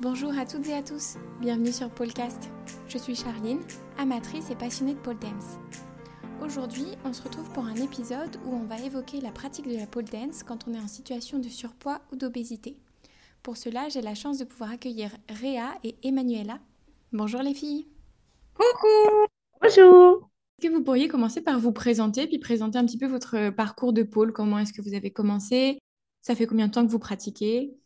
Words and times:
Bonjour 0.00 0.38
à 0.38 0.46
toutes 0.46 0.68
et 0.68 0.74
à 0.74 0.82
tous, 0.84 1.16
bienvenue 1.40 1.72
sur 1.72 1.90
Polecast. 1.90 2.48
Je 2.86 2.98
suis 2.98 3.16
Charline, 3.16 3.58
amatrice 3.98 4.48
et 4.48 4.54
passionnée 4.54 4.94
de 4.94 5.00
pole 5.00 5.18
dance. 5.18 5.58
Aujourd'hui, 6.40 6.86
on 7.04 7.12
se 7.12 7.20
retrouve 7.20 7.50
pour 7.50 7.64
un 7.64 7.74
épisode 7.74 8.36
où 8.46 8.54
on 8.54 8.62
va 8.62 8.78
évoquer 8.78 9.20
la 9.20 9.32
pratique 9.32 9.66
de 9.66 9.76
la 9.76 9.88
pole 9.88 10.04
dance 10.04 10.44
quand 10.44 10.68
on 10.68 10.74
est 10.74 10.78
en 10.78 10.86
situation 10.86 11.40
de 11.40 11.48
surpoids 11.48 12.00
ou 12.12 12.16
d'obésité. 12.16 12.76
Pour 13.42 13.56
cela, 13.56 13.88
j'ai 13.88 14.00
la 14.00 14.14
chance 14.14 14.38
de 14.38 14.44
pouvoir 14.44 14.70
accueillir 14.70 15.10
Réa 15.28 15.74
et 15.82 15.96
Emmanuela. 16.04 16.60
Bonjour 17.12 17.42
les 17.42 17.54
filles. 17.54 17.88
Coucou 18.54 19.26
Bonjour 19.60 20.30
Est-ce 20.60 20.68
que 20.68 20.72
vous 20.72 20.84
pourriez 20.84 21.08
commencer 21.08 21.40
par 21.40 21.58
vous 21.58 21.72
présenter, 21.72 22.28
puis 22.28 22.38
présenter 22.38 22.78
un 22.78 22.86
petit 22.86 22.98
peu 22.98 23.08
votre 23.08 23.50
parcours 23.50 23.92
de 23.92 24.04
pôle 24.04 24.32
Comment 24.32 24.60
est-ce 24.60 24.72
que 24.72 24.80
vous 24.80 24.94
avez 24.94 25.10
commencé? 25.10 25.80
Ça 26.22 26.36
fait 26.36 26.46
combien 26.46 26.68
de 26.68 26.72
temps 26.72 26.86
que 26.86 26.92
vous 26.92 27.00
pratiquez? 27.00 27.76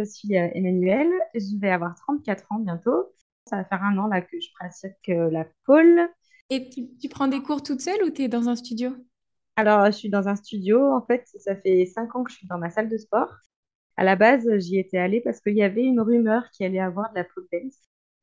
Je 0.00 0.04
suis 0.04 0.36
euh, 0.36 0.48
Emmanuelle, 0.54 1.10
je 1.34 1.58
vais 1.60 1.70
avoir 1.70 1.94
34 1.94 2.50
ans 2.50 2.58
bientôt. 2.58 3.12
Ça 3.46 3.56
va 3.56 3.64
faire 3.64 3.82
un 3.82 3.96
an 3.98 4.06
là 4.08 4.22
que 4.22 4.40
je 4.40 4.48
pratique 4.54 5.08
euh, 5.08 5.30
la 5.30 5.46
pole. 5.64 6.08
Et 6.50 6.68
tu, 6.68 6.88
tu 6.98 7.08
prends 7.08 7.28
des 7.28 7.42
cours 7.42 7.62
toute 7.62 7.80
seule 7.80 8.02
ou 8.04 8.10
tu 8.10 8.22
es 8.22 8.28
dans 8.28 8.48
un 8.48 8.56
studio? 8.56 8.90
Alors, 9.56 9.86
je 9.86 9.92
suis 9.92 10.10
dans 10.10 10.28
un 10.28 10.36
studio. 10.36 10.92
En 10.92 11.02
fait, 11.06 11.24
ça 11.38 11.56
fait 11.56 11.86
5 11.86 12.14
ans 12.16 12.24
que 12.24 12.30
je 12.30 12.36
suis 12.38 12.46
dans 12.48 12.58
ma 12.58 12.70
salle 12.70 12.88
de 12.88 12.96
sport. 12.98 13.30
À 13.96 14.04
la 14.04 14.16
base, 14.16 14.48
j'y 14.58 14.78
étais 14.78 14.98
allée 14.98 15.20
parce 15.20 15.40
qu'il 15.40 15.56
y 15.56 15.62
avait 15.62 15.84
une 15.84 16.00
rumeur 16.00 16.50
qu'il 16.50 16.66
allait 16.66 16.80
avoir 16.80 17.10
de 17.12 17.16
la 17.16 17.24
pole 17.24 17.46
dance. 17.52 17.78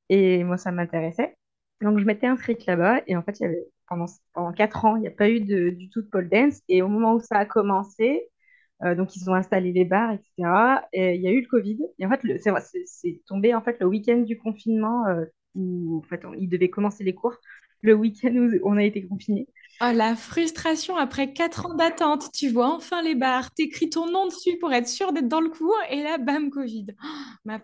Et 0.10 0.44
moi, 0.44 0.58
ça 0.58 0.72
m'intéressait. 0.72 1.36
Donc, 1.82 2.00
je 2.00 2.06
m'étais 2.06 2.28
inscrite 2.28 2.66
là-bas. 2.66 3.02
Et 3.08 3.16
en 3.16 3.24
fait, 3.24 3.40
il 3.40 3.44
y 3.44 3.46
avait, 3.48 3.66
pendant, 3.88 4.06
pendant 4.34 4.54
4 4.54 4.86
ans, 4.86 4.98
il 4.98 5.02
n'y 5.02 5.08
a 5.08 5.12
pas 5.12 5.30
eu 5.30 5.40
de, 5.42 5.70
du 5.70 5.90
tout 5.90 6.02
de 6.02 6.08
pole 6.10 6.30
dance. 6.30 6.62
Et 6.68 6.82
au 6.82 6.88
moment 6.90 7.14
où 7.16 7.20
ça 7.22 7.38
a 7.38 7.46
commencé, 7.46 8.31
euh, 8.84 8.96
donc, 8.96 9.16
ils 9.16 9.30
ont 9.30 9.34
installé 9.34 9.72
les 9.72 9.86
bars, 9.86 10.12
etc. 10.14 10.88
Et 10.94 11.16
il 11.16 11.22
y 11.22 11.28
a 11.28 11.32
eu 11.32 11.42
le 11.42 11.48
Covid. 11.48 11.80
Et 12.00 12.06
en 12.06 12.10
fait, 12.10 12.22
c'est 12.86 13.22
tombé 13.28 13.54
en 13.54 13.62
fait, 13.62 13.78
le 13.80 13.86
week-end 13.88 14.18
du 14.20 14.38
confinement 14.38 15.06
euh, 15.08 15.26
où 15.56 16.00
en 16.04 16.08
fait, 16.08 16.26
on- 16.26 16.34
ils 16.34 16.48
devaient 16.50 16.70
commencer 16.70 17.04
les 17.04 17.14
cours. 17.14 17.36
Le 17.82 17.94
week-end 17.96 18.34
où 18.36 18.50
on 18.64 18.78
a 18.78 18.84
été 18.84 19.06
confinés. 19.08 19.48
Oh, 19.82 19.92
la 19.94 20.16
frustration 20.16 20.96
après 20.98 21.34
4 21.34 21.66
ans 21.66 21.74
d'attente. 21.74 22.32
Tu 22.34 22.50
vois 22.50 22.72
enfin 22.76 23.02
les 23.02 23.16
bars, 23.16 23.52
t'écris 23.52 23.90
ton 23.90 24.10
nom 24.12 24.28
dessus 24.28 24.58
pour 24.60 24.72
être 24.72 24.88
sûr 24.88 25.12
d'être 25.14 25.28
dans 25.28 25.42
le 25.42 25.50
cours 25.50 25.76
et 25.90 26.04
là, 26.04 26.18
bam, 26.20 26.52
Covid. 26.52 26.88
Oh, 27.04 27.08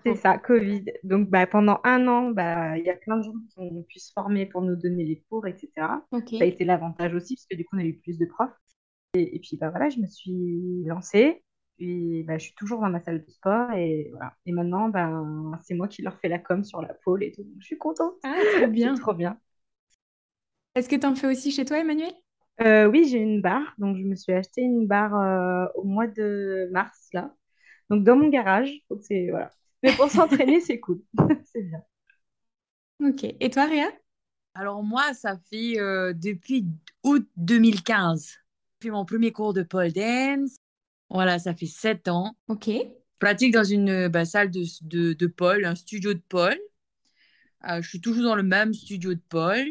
C'est 0.06 0.16
ça, 0.16 0.38
Covid. 0.38 0.86
Donc, 1.04 1.30
bah, 1.30 1.46
pendant 1.48 1.80
un 1.84 2.08
an, 2.08 2.32
bah, 2.32 2.78
il 2.78 2.86
y 2.86 2.90
a 2.90 2.96
plein 2.96 3.18
de 3.18 3.24
gens 3.24 3.34
qui 3.50 3.60
ont 3.60 3.84
pu 3.84 4.00
se 4.00 4.12
former 4.14 4.46
pour 4.46 4.62
nous 4.62 4.76
donner 4.76 5.06
les 5.06 5.22
cours, 5.30 5.46
etc. 5.48 6.04
Ça 6.38 6.44
a 6.44 6.48
été 6.48 6.66
l'avantage 6.66 7.14
aussi, 7.14 7.36
parce 7.36 7.46
que 7.48 7.56
du 7.56 7.66
coup, 7.66 7.76
on 7.76 7.80
a 7.80 7.84
eu 7.86 7.98
plus 7.98 8.18
de 8.18 8.26
profs. 8.26 8.50
Et, 9.18 9.36
et 9.36 9.40
puis, 9.40 9.58
bah, 9.58 9.70
voilà, 9.70 9.90
je 9.90 10.00
me 10.00 10.08
suis 10.08 10.84
lancée. 10.86 11.44
Puis, 11.78 12.24
bah, 12.24 12.38
je 12.38 12.46
suis 12.46 12.56
toujours 12.56 12.82
dans 12.82 12.90
ma 12.90 13.00
salle 13.02 13.24
de 13.26 13.30
sport. 13.32 13.72
Et, 13.74 14.10
voilà. 14.12 14.34
Et 14.46 14.52
maintenant, 14.52 14.90
ben, 14.90 15.52
c'est 15.64 15.76
moi 15.76 15.88
qui 15.88 16.02
leur 16.02 16.20
fais 16.20 16.30
la 16.30 16.40
com 16.40 16.64
sur 16.64 16.82
la 16.82 16.94
pole 16.94 17.24
et 17.24 17.32
tout. 17.32 17.44
Donc, 17.44 17.56
je 17.60 17.66
suis 17.66 17.78
contente. 17.78 18.16
Ah, 18.24 18.36
trop 18.58 18.68
bien. 18.72 18.96
trop 18.96 19.14
bien. 19.14 19.40
Est-ce 20.76 20.88
que 20.88 20.96
t'en 20.96 21.14
fais 21.16 21.28
aussi 21.28 21.52
chez 21.52 21.66
toi, 21.66 21.80
Emmanuel? 21.80 22.14
Euh, 22.62 22.88
oui, 22.88 23.08
j'ai 23.10 23.20
une 23.20 23.42
barre. 23.42 23.74
Donc, 23.78 23.98
je 23.98 24.04
me 24.04 24.16
suis 24.16 24.34
acheté 24.34 24.62
une 24.62 24.88
barre 24.88 25.16
euh, 25.16 25.68
au 25.76 25.84
mois 25.84 26.08
de 26.08 26.70
mars, 26.72 27.10
là. 27.14 27.34
Donc, 27.90 28.04
dans 28.04 28.16
mon 28.18 28.30
garage. 28.30 28.72
Donc, 28.90 29.02
c'est, 29.04 29.30
voilà. 29.30 29.52
Mais 29.84 29.94
pour 29.94 30.10
s'entraîner, 30.12 30.62
c'est 30.62 30.80
cool. 30.80 31.02
C'est 31.46 31.64
bien. 31.64 31.84
Ok. 33.00 33.24
Et 33.40 33.50
toi, 33.50 33.66
Réa? 33.66 33.88
Alors 34.56 34.84
moi, 34.84 35.14
ça 35.14 35.38
fait 35.50 35.80
euh, 35.80 36.12
depuis 36.14 36.66
août 37.04 37.26
2015. 37.38 38.40
Fait 38.82 38.90
mon 38.90 39.06
premier 39.06 39.32
cours 39.32 39.54
de 39.54 39.64
pole 39.64 39.92
dance. 39.92 40.58
Voilà, 41.10 41.40
ça 41.40 41.56
fait 41.56 41.66
sept 41.66 42.08
ans. 42.08 42.36
Ok. 42.48 42.68
Je 42.68 43.20
pratique 43.20 43.54
dans 43.54 43.64
une 43.64 43.90
euh, 43.90 44.10
bah, 44.10 44.26
salle 44.26 44.52
de, 44.52 44.64
de, 44.82 45.14
de 45.14 45.28
pole, 45.28 45.66
un 45.66 45.76
studio 45.76 46.14
de 46.14 46.22
pole. 46.30 46.60
Euh, 47.68 47.82
je 47.82 47.90
suis 47.90 48.02
toujours 48.02 48.24
dans 48.24 48.36
le 48.36 48.44
même 48.44 48.74
studio 48.74 49.14
de 49.14 49.22
pole. 49.30 49.68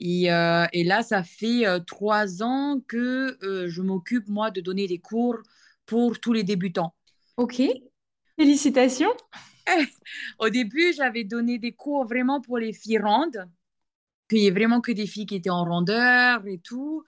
Et, 0.00 0.30
euh, 0.30 0.66
et 0.72 0.84
là, 0.84 1.02
ça 1.02 1.22
fait 1.22 1.66
euh, 1.66 1.78
trois 1.78 2.42
ans 2.42 2.80
que 2.86 3.38
je 3.40 3.80
m'occupe, 3.80 4.28
moi, 4.28 4.50
de 4.50 4.60
donner 4.60 4.86
des 4.86 4.98
cours 4.98 5.38
pour 5.86 6.20
tous 6.20 6.32
les 6.32 6.42
débutants. 6.42 6.94
Ok. 7.36 7.62
Félicitations. 8.38 9.14
Au 10.38 10.50
début, 10.50 10.92
j'avais 10.94 11.24
donné 11.24 11.58
des 11.58 11.72
cours 11.72 12.04
vraiment 12.04 12.40
pour 12.40 12.58
les 12.58 12.72
filles 12.72 12.98
rondes. 12.98 13.46
Puis 14.28 14.38
il 14.38 14.44
y 14.44 14.48
a 14.48 14.52
vraiment 14.52 14.80
que 14.80 14.92
des 14.92 15.06
filles 15.06 15.26
qui 15.26 15.36
étaient 15.36 15.50
en 15.50 15.64
rondeur 15.64 16.46
et 16.46 16.58
tout. 16.58 17.04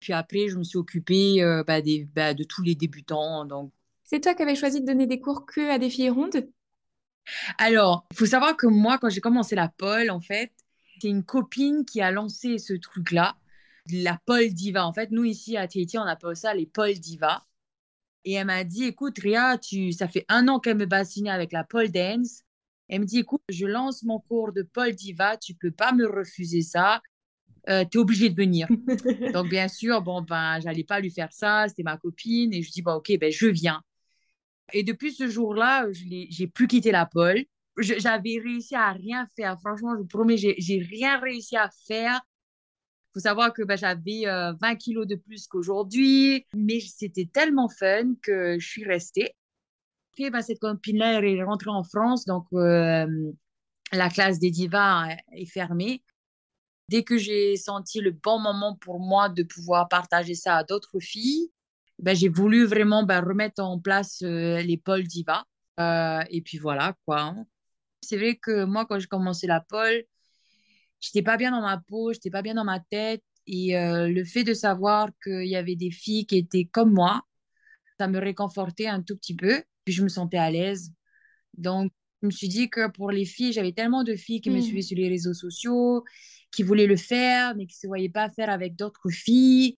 Puis 0.00 0.12
après, 0.12 0.48
je 0.48 0.56
me 0.56 0.64
suis 0.64 0.78
occupée 0.78 1.42
euh, 1.42 1.62
bah, 1.62 1.82
des, 1.82 2.04
bah, 2.04 2.34
de 2.34 2.44
tous 2.44 2.62
les 2.62 2.74
débutants. 2.74 3.44
Donc. 3.44 3.72
C'est 4.02 4.20
toi 4.20 4.34
qui 4.34 4.42
avais 4.42 4.56
choisi 4.56 4.80
de 4.80 4.86
donner 4.86 5.06
des 5.06 5.20
cours 5.20 5.46
que 5.46 5.70
à 5.70 5.78
des 5.78 5.90
filles 5.90 6.10
rondes? 6.10 6.48
Alors, 7.58 8.06
il 8.10 8.16
faut 8.16 8.26
savoir 8.26 8.56
que 8.56 8.66
moi, 8.66 8.98
quand 8.98 9.10
j'ai 9.10 9.20
commencé 9.20 9.54
la 9.54 9.68
pole, 9.68 10.10
en 10.10 10.20
fait, 10.20 10.52
c'est 11.00 11.08
une 11.08 11.22
copine 11.22 11.84
qui 11.84 12.00
a 12.00 12.10
lancé 12.10 12.58
ce 12.58 12.72
truc-là, 12.72 13.36
la 13.92 14.18
pole 14.24 14.48
diva. 14.48 14.86
En 14.86 14.92
fait, 14.92 15.10
nous, 15.10 15.24
ici 15.24 15.56
à 15.56 15.68
Tahiti, 15.68 15.98
on 15.98 16.02
appelle 16.02 16.36
ça 16.36 16.54
les 16.54 16.66
pole 16.66 16.94
diva. 16.94 17.44
Et 18.24 18.32
elle 18.34 18.46
m'a 18.46 18.64
dit, 18.64 18.84
écoute, 18.84 19.18
Ria, 19.18 19.58
tu... 19.58 19.92
ça 19.92 20.08
fait 20.08 20.24
un 20.28 20.48
an 20.48 20.60
qu'elle 20.60 20.76
me 20.76 20.86
bassine 20.86 21.28
avec 21.28 21.52
la 21.52 21.64
pole 21.64 21.90
dance. 21.90 22.42
Elle 22.88 23.00
me 23.00 23.06
dit, 23.06 23.20
écoute, 23.20 23.42
je 23.48 23.66
lance 23.66 24.02
mon 24.02 24.18
cours 24.18 24.52
de 24.52 24.62
pole 24.62 24.94
diva, 24.94 25.36
tu 25.36 25.54
peux 25.54 25.70
pas 25.70 25.92
me 25.92 26.06
refuser 26.06 26.62
ça. 26.62 27.00
Euh, 27.68 27.84
tu 27.90 27.98
es 27.98 28.00
obligé 28.00 28.30
de 28.30 28.34
venir. 28.34 28.68
Donc, 29.34 29.48
bien 29.48 29.68
sûr, 29.68 30.00
bon, 30.02 30.22
ben, 30.22 30.60
j'allais 30.60 30.84
pas 30.84 31.00
lui 31.00 31.10
faire 31.10 31.32
ça, 31.32 31.66
c'était 31.68 31.82
ma 31.82 31.96
copine. 31.96 32.52
Et 32.52 32.62
je 32.62 32.70
dis, 32.70 32.82
bon, 32.82 32.94
ok, 32.94 33.18
ben, 33.18 33.30
je 33.30 33.46
viens. 33.46 33.82
Et 34.72 34.82
depuis 34.82 35.12
ce 35.12 35.28
jour-là, 35.28 35.90
je 35.92 36.04
j'ai 36.30 36.46
plus 36.46 36.68
quitté 36.68 36.92
la 36.92 37.06
pole. 37.06 37.44
J'avais 37.78 38.38
réussi 38.38 38.74
à 38.74 38.92
rien 38.92 39.26
faire. 39.36 39.58
Franchement, 39.60 39.94
je 39.94 40.00
vous 40.00 40.06
promets, 40.06 40.36
j'ai 40.36 40.86
rien 40.90 41.18
réussi 41.18 41.56
à 41.56 41.70
faire. 41.86 42.20
Il 43.10 43.14
faut 43.14 43.20
savoir 43.20 43.52
que 43.52 43.62
ben, 43.62 43.76
j'avais 43.76 44.26
euh, 44.26 44.52
20 44.60 44.76
kilos 44.76 45.06
de 45.06 45.16
plus 45.16 45.46
qu'aujourd'hui. 45.46 46.46
Mais 46.54 46.80
c'était 46.80 47.28
tellement 47.32 47.68
fun 47.68 48.14
que 48.22 48.58
je 48.58 48.66
suis 48.66 48.84
restée. 48.84 49.34
Puis, 50.12 50.30
ben, 50.30 50.42
cette 50.42 50.58
copine-là, 50.60 51.20
est 51.20 51.42
rentrée 51.42 51.70
en 51.70 51.84
France. 51.84 52.24
Donc, 52.24 52.46
euh, 52.52 53.06
la 53.92 54.08
classe 54.08 54.38
des 54.38 54.50
divas 54.50 55.08
est 55.32 55.46
fermée. 55.46 56.02
Dès 56.90 57.04
que 57.04 57.16
j'ai 57.18 57.56
senti 57.56 58.00
le 58.00 58.10
bon 58.10 58.40
moment 58.40 58.74
pour 58.74 58.98
moi 58.98 59.28
de 59.28 59.44
pouvoir 59.44 59.88
partager 59.88 60.34
ça 60.34 60.56
à 60.56 60.64
d'autres 60.64 60.98
filles, 60.98 61.52
ben, 62.00 62.16
j'ai 62.16 62.28
voulu 62.28 62.64
vraiment 62.66 63.04
ben, 63.04 63.20
remettre 63.20 63.62
en 63.62 63.78
place 63.78 64.22
euh, 64.22 64.60
les 64.60 64.76
pôles 64.76 65.04
diva. 65.04 65.44
Euh, 65.78 66.24
et 66.30 66.40
puis 66.42 66.58
voilà, 66.58 66.96
quoi. 67.06 67.20
hein. 67.20 67.46
C'est 68.00 68.16
vrai 68.16 68.34
que 68.34 68.64
moi, 68.64 68.86
quand 68.86 68.98
j'ai 68.98 69.06
commencé 69.06 69.46
la 69.46 69.60
pole, 69.60 70.02
j'étais 70.98 71.22
pas 71.22 71.36
bien 71.36 71.52
dans 71.52 71.60
ma 71.62 71.78
peau, 71.78 72.12
j'étais 72.12 72.30
pas 72.30 72.42
bien 72.42 72.54
dans 72.54 72.64
ma 72.64 72.80
tête. 72.80 73.22
Et 73.46 73.78
euh, 73.78 74.08
le 74.08 74.24
fait 74.24 74.42
de 74.42 74.52
savoir 74.52 75.10
qu'il 75.22 75.46
y 75.46 75.54
avait 75.54 75.76
des 75.76 75.92
filles 75.92 76.26
qui 76.26 76.38
étaient 76.38 76.64
comme 76.64 76.92
moi, 76.92 77.22
ça 78.00 78.08
me 78.08 78.18
réconfortait 78.18 78.88
un 78.88 79.00
tout 79.00 79.16
petit 79.16 79.36
peu. 79.36 79.62
Puis 79.84 79.94
je 79.94 80.02
me 80.02 80.08
sentais 80.08 80.38
à 80.38 80.50
l'aise. 80.50 80.92
Donc, 81.56 81.92
je 82.22 82.26
me 82.26 82.30
suis 82.30 82.48
dit 82.48 82.70
que 82.70 82.88
pour 82.90 83.10
les 83.10 83.24
filles, 83.24 83.52
j'avais 83.52 83.72
tellement 83.72 84.04
de 84.04 84.14
filles 84.14 84.40
qui 84.40 84.50
me 84.50 84.60
Hmm. 84.60 84.60
suivaient 84.60 84.82
sur 84.82 84.96
les 84.98 85.08
réseaux 85.08 85.34
sociaux, 85.34 86.04
qui 86.52 86.62
voulaient 86.62 86.86
le 86.86 86.96
faire, 86.96 87.54
mais 87.56 87.66
qui 87.66 87.76
ne 87.76 87.80
se 87.80 87.86
voyaient 87.86 88.08
pas 88.10 88.30
faire 88.30 88.50
avec 88.50 88.76
d'autres 88.76 89.10
filles. 89.10 89.76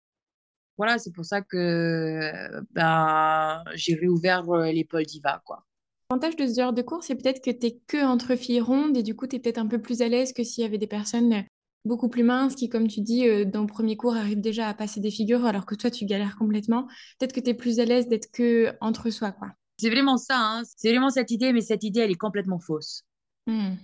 Voilà, 0.77 0.99
c'est 0.99 1.11
pour 1.13 1.25
ça 1.25 1.41
que 1.41 2.61
ben, 2.71 3.63
j'ai 3.75 3.95
réouvert 3.95 4.49
euh, 4.51 4.71
pôles 4.89 5.05
diva, 5.05 5.41
quoi. 5.45 5.65
L'avantage 6.09 6.35
de 6.37 6.47
ce 6.47 6.55
genre 6.61 6.71
de 6.73 6.81
cours, 6.81 7.03
c'est 7.03 7.15
peut-être 7.15 7.43
que 7.43 7.51
t'es 7.51 7.79
que 7.87 8.03
entre 8.05 8.35
filles 8.35 8.61
rondes 8.61 8.95
et 8.97 9.03
du 9.03 9.15
coup, 9.15 9.27
t'es 9.27 9.39
peut-être 9.39 9.57
un 9.57 9.67
peu 9.67 9.81
plus 9.81 10.01
à 10.01 10.07
l'aise 10.07 10.31
que 10.33 10.43
s'il 10.43 10.61
y 10.63 10.65
avait 10.65 10.77
des 10.77 10.87
personnes 10.87 11.33
euh, 11.33 11.41
beaucoup 11.85 12.07
plus 12.09 12.23
minces 12.23 12.55
qui, 12.55 12.69
comme 12.69 12.87
tu 12.87 13.01
dis, 13.01 13.27
euh, 13.27 13.43
dans 13.45 13.61
le 13.61 13.67
premier 13.67 13.97
cours, 13.97 14.15
arrivent 14.15 14.39
déjà 14.41 14.69
à 14.69 14.73
passer 14.73 14.99
des 15.01 15.11
figures 15.11 15.45
alors 15.45 15.65
que 15.65 15.75
toi, 15.75 15.91
tu 15.91 16.05
galères 16.05 16.37
complètement. 16.37 16.87
Peut-être 17.19 17.33
que 17.33 17.39
t'es 17.41 17.53
plus 17.53 17.79
à 17.79 17.85
l'aise 17.85 18.07
d'être 18.07 18.31
que 18.31 18.71
entre 18.81 19.09
soi, 19.09 19.31
quoi. 19.33 19.49
C'est 19.77 19.89
vraiment 19.91 20.17
ça, 20.17 20.39
hein. 20.39 20.63
C'est 20.77 20.89
vraiment 20.89 21.11
cette 21.11 21.29
idée, 21.31 21.53
mais 21.53 21.61
cette 21.61 21.83
idée, 21.83 21.99
elle 22.01 22.11
est 22.11 22.15
complètement 22.15 22.59
fausse. 22.59 23.03
Hmm. 23.47 23.75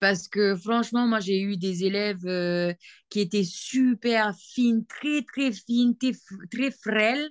Parce 0.00 0.26
que 0.28 0.56
franchement, 0.56 1.06
moi, 1.06 1.20
j'ai 1.20 1.40
eu 1.40 1.56
des 1.56 1.84
élèves 1.84 2.26
euh, 2.26 2.72
qui 3.08 3.20
étaient 3.20 3.44
super 3.44 4.34
fines, 4.36 4.84
très, 4.86 5.22
très 5.22 5.52
fines, 5.52 5.96
très, 5.96 6.12
très 6.50 6.70
frêles. 6.72 7.30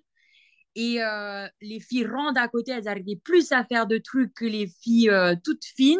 Et 0.76 1.04
euh, 1.04 1.48
les 1.62 1.80
filles 1.82 2.08
rondes 2.08 2.38
à 2.38 2.48
côté, 2.48 2.72
elles 2.74 2.88
arrivaient 2.88 3.22
plus 3.24 3.52
à 3.52 3.66
faire 3.66 3.88
de 3.88 3.98
trucs 4.00 4.34
que 4.36 4.46
les 4.46 4.68
filles 4.68 5.10
euh, 5.10 5.36
toutes 5.44 5.66
fines. 5.66 6.00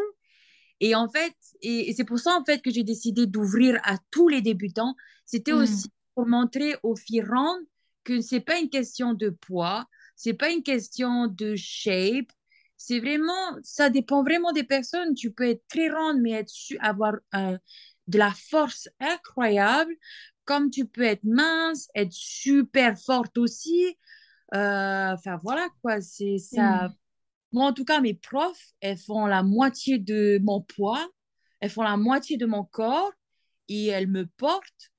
Et 0.80 0.96
en 0.96 1.10
fait, 1.10 1.36
et, 1.62 1.90
et 1.90 1.94
c'est 1.94 2.06
pour 2.06 2.20
ça 2.20 2.38
en 2.40 2.44
fait 2.46 2.62
que 2.62 2.72
j'ai 2.72 2.84
décidé 2.84 3.28
d'ouvrir 3.28 3.80
à 3.84 3.98
tous 4.12 4.28
les 4.30 4.42
débutants. 4.42 4.96
C'était 5.26 5.54
Hmm. 5.54 5.54
aussi 5.54 5.90
pour 6.16 6.28
montrer 6.28 6.76
aux 6.84 6.96
filles 6.96 7.24
rondes 7.24 7.62
que 8.04 8.22
c'est 8.22 8.42
pas 8.42 8.60
une 8.60 8.70
question 8.70 9.14
de 9.14 9.30
poids, 9.30 9.86
c'est 10.22 10.36
pas 10.36 10.52
une 10.52 10.62
question 10.62 11.26
de 11.26 11.56
shape. 11.56 12.32
C'est 12.78 13.00
vraiment, 13.00 13.58
ça 13.64 13.90
dépend 13.90 14.24
vraiment 14.24 14.52
des 14.52 14.64
personnes. 14.64 15.16
Tu 15.16 15.32
peux 15.32 15.50
être 15.50 15.64
très 15.68 15.90
ronde, 15.90 16.20
mais 16.22 16.32
être 16.32 16.52
avoir 16.80 17.14
euh, 17.34 17.58
de 18.06 18.18
la 18.20 18.32
force 18.32 18.88
incroyable, 19.00 19.92
comme 20.46 20.70
tu 20.70 20.86
peux 20.86 21.02
être 21.02 21.24
mince, 21.24 21.88
être 21.96 22.14
super 22.14 23.00
forte 23.00 23.40
aussi. 23.40 23.98
Euh, 24.54 25.12
Enfin 25.14 25.40
voilà 25.42 25.68
quoi, 25.82 26.02
c'est 26.02 26.38
ça. 26.38 26.90
Hmm. 26.90 26.94
Moi, 27.54 27.66
en 27.66 27.74
tout 27.74 27.86
cas, 27.86 28.00
mes 28.00 28.14
profs, 28.14 28.74
elles 28.80 29.00
font 29.00 29.26
la 29.26 29.42
moitié 29.42 29.98
de 29.98 30.40
mon 30.44 30.62
poids, 30.62 31.10
elles 31.62 31.72
font 31.72 31.82
la 31.82 31.98
moitié 31.98 32.38
de 32.38 32.46
mon 32.46 32.64
corps 32.64 33.12
et 33.70 33.88
elles 33.88 34.08
me 34.08 34.28
portent. 34.38 34.92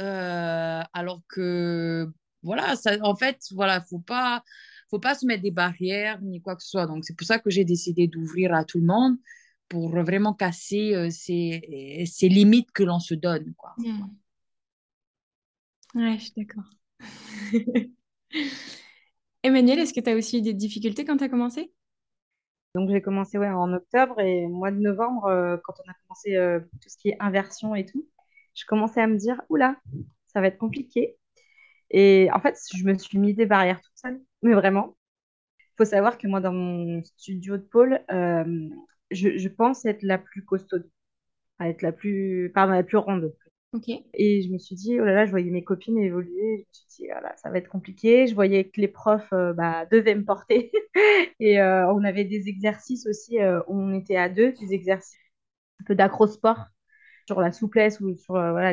Euh, 0.00 0.82
alors 0.94 1.20
que, 1.28 2.10
voilà, 2.42 2.76
ça, 2.76 2.96
en 3.02 3.14
fait, 3.14 3.42
voilà, 3.52 3.82
faut 3.82 3.98
pas, 3.98 4.42
faut 4.90 4.98
pas 4.98 5.14
se 5.14 5.24
mettre 5.24 5.42
des 5.42 5.50
barrières 5.50 6.20
ni 6.20 6.40
quoi 6.40 6.56
que 6.56 6.62
ce 6.62 6.70
soit. 6.70 6.86
Donc, 6.86 7.04
c'est 7.04 7.16
pour 7.16 7.26
ça 7.26 7.38
que 7.38 7.50
j'ai 7.50 7.64
décidé 7.64 8.08
d'ouvrir 8.08 8.52
à 8.54 8.64
tout 8.64 8.78
le 8.78 8.86
monde 8.86 9.16
pour 9.68 9.88
vraiment 9.88 10.34
casser 10.34 10.94
euh, 10.94 11.08
ces, 11.10 12.04
ces, 12.06 12.28
limites 12.28 12.72
que 12.72 12.82
l'on 12.82 12.98
se 12.98 13.14
donne. 13.14 13.54
Quoi. 13.56 13.72
Hmm. 13.78 14.08
Ouais, 15.94 16.18
je 16.18 16.24
suis 16.24 16.32
d'accord. 16.36 16.64
Emmanuel, 19.42 19.78
est-ce 19.78 19.94
que 19.94 20.00
tu 20.00 20.10
as 20.10 20.16
aussi 20.16 20.38
eu 20.38 20.42
des 20.42 20.54
difficultés 20.54 21.04
quand 21.04 21.16
tu 21.16 21.24
as 21.24 21.28
commencé? 21.28 21.72
Donc 22.74 22.90
j'ai 22.90 23.00
commencé 23.00 23.38
ouais, 23.38 23.48
en 23.48 23.72
octobre 23.72 24.20
et 24.20 24.44
au 24.44 24.50
mois 24.50 24.70
de 24.70 24.78
novembre, 24.78 25.26
euh, 25.26 25.56
quand 25.64 25.74
on 25.84 25.90
a 25.90 25.94
commencé 26.02 26.36
euh, 26.36 26.60
tout 26.80 26.88
ce 26.88 26.96
qui 26.96 27.08
est 27.08 27.16
inversion 27.18 27.74
et 27.74 27.84
tout, 27.84 28.06
je 28.54 28.64
commençais 28.66 29.00
à 29.00 29.06
me 29.06 29.16
dire, 29.16 29.40
oula, 29.48 29.76
ça 30.28 30.40
va 30.40 30.48
être 30.48 30.58
compliqué. 30.58 31.16
Et 31.90 32.28
en 32.32 32.40
fait, 32.40 32.56
je 32.74 32.84
me 32.84 32.96
suis 32.96 33.18
mis 33.18 33.34
des 33.34 33.46
barrières 33.46 33.80
mais 34.42 34.54
vraiment. 34.54 34.96
Il 35.58 35.74
faut 35.78 35.84
savoir 35.84 36.18
que 36.18 36.26
moi, 36.28 36.40
dans 36.40 36.52
mon 36.52 37.02
studio 37.04 37.56
de 37.56 37.62
pôle, 37.62 38.00
euh, 38.12 38.68
je, 39.10 39.38
je, 39.38 39.48
pense 39.48 39.84
être 39.86 40.02
la 40.02 40.18
plus 40.18 40.44
costaude, 40.44 40.88
être 41.60 41.82
la 41.82 41.92
plus, 41.92 42.50
pardon, 42.54 42.72
la 42.74 42.82
plus 42.84 42.98
ronde. 42.98 43.34
Et 44.14 44.42
je 44.42 44.48
me 44.52 44.58
suis 44.58 44.74
dit, 44.74 44.98
oh 45.00 45.04
là 45.04 45.14
là, 45.14 45.26
je 45.26 45.30
voyais 45.30 45.50
mes 45.50 45.62
copines 45.62 45.98
évoluer. 45.98 46.56
Je 46.56 46.60
me 46.60 46.66
suis 46.72 46.86
dit, 47.04 47.06
voilà, 47.06 47.36
ça 47.36 47.50
va 47.50 47.58
être 47.58 47.68
compliqué. 47.68 48.26
Je 48.26 48.34
voyais 48.34 48.64
que 48.68 48.80
les 48.80 48.88
profs 48.88 49.32
euh, 49.32 49.52
bah, 49.52 49.86
devaient 49.86 50.14
me 50.16 50.24
porter. 50.24 50.72
et 51.40 51.60
euh, 51.60 51.86
on 51.92 52.02
avait 52.04 52.24
des 52.24 52.48
exercices 52.48 53.06
aussi, 53.06 53.38
euh, 53.40 53.60
on 53.68 53.94
était 53.94 54.16
à 54.16 54.28
deux, 54.28 54.52
des 54.52 54.72
exercices 54.74 55.16
un 55.80 55.84
peu 55.84 55.94
d'acrosport 55.94 56.66
sur 57.26 57.40
la 57.40 57.52
souplesse 57.52 58.00
ou 58.00 58.16
sur 58.16 58.34
voilà, 58.34 58.72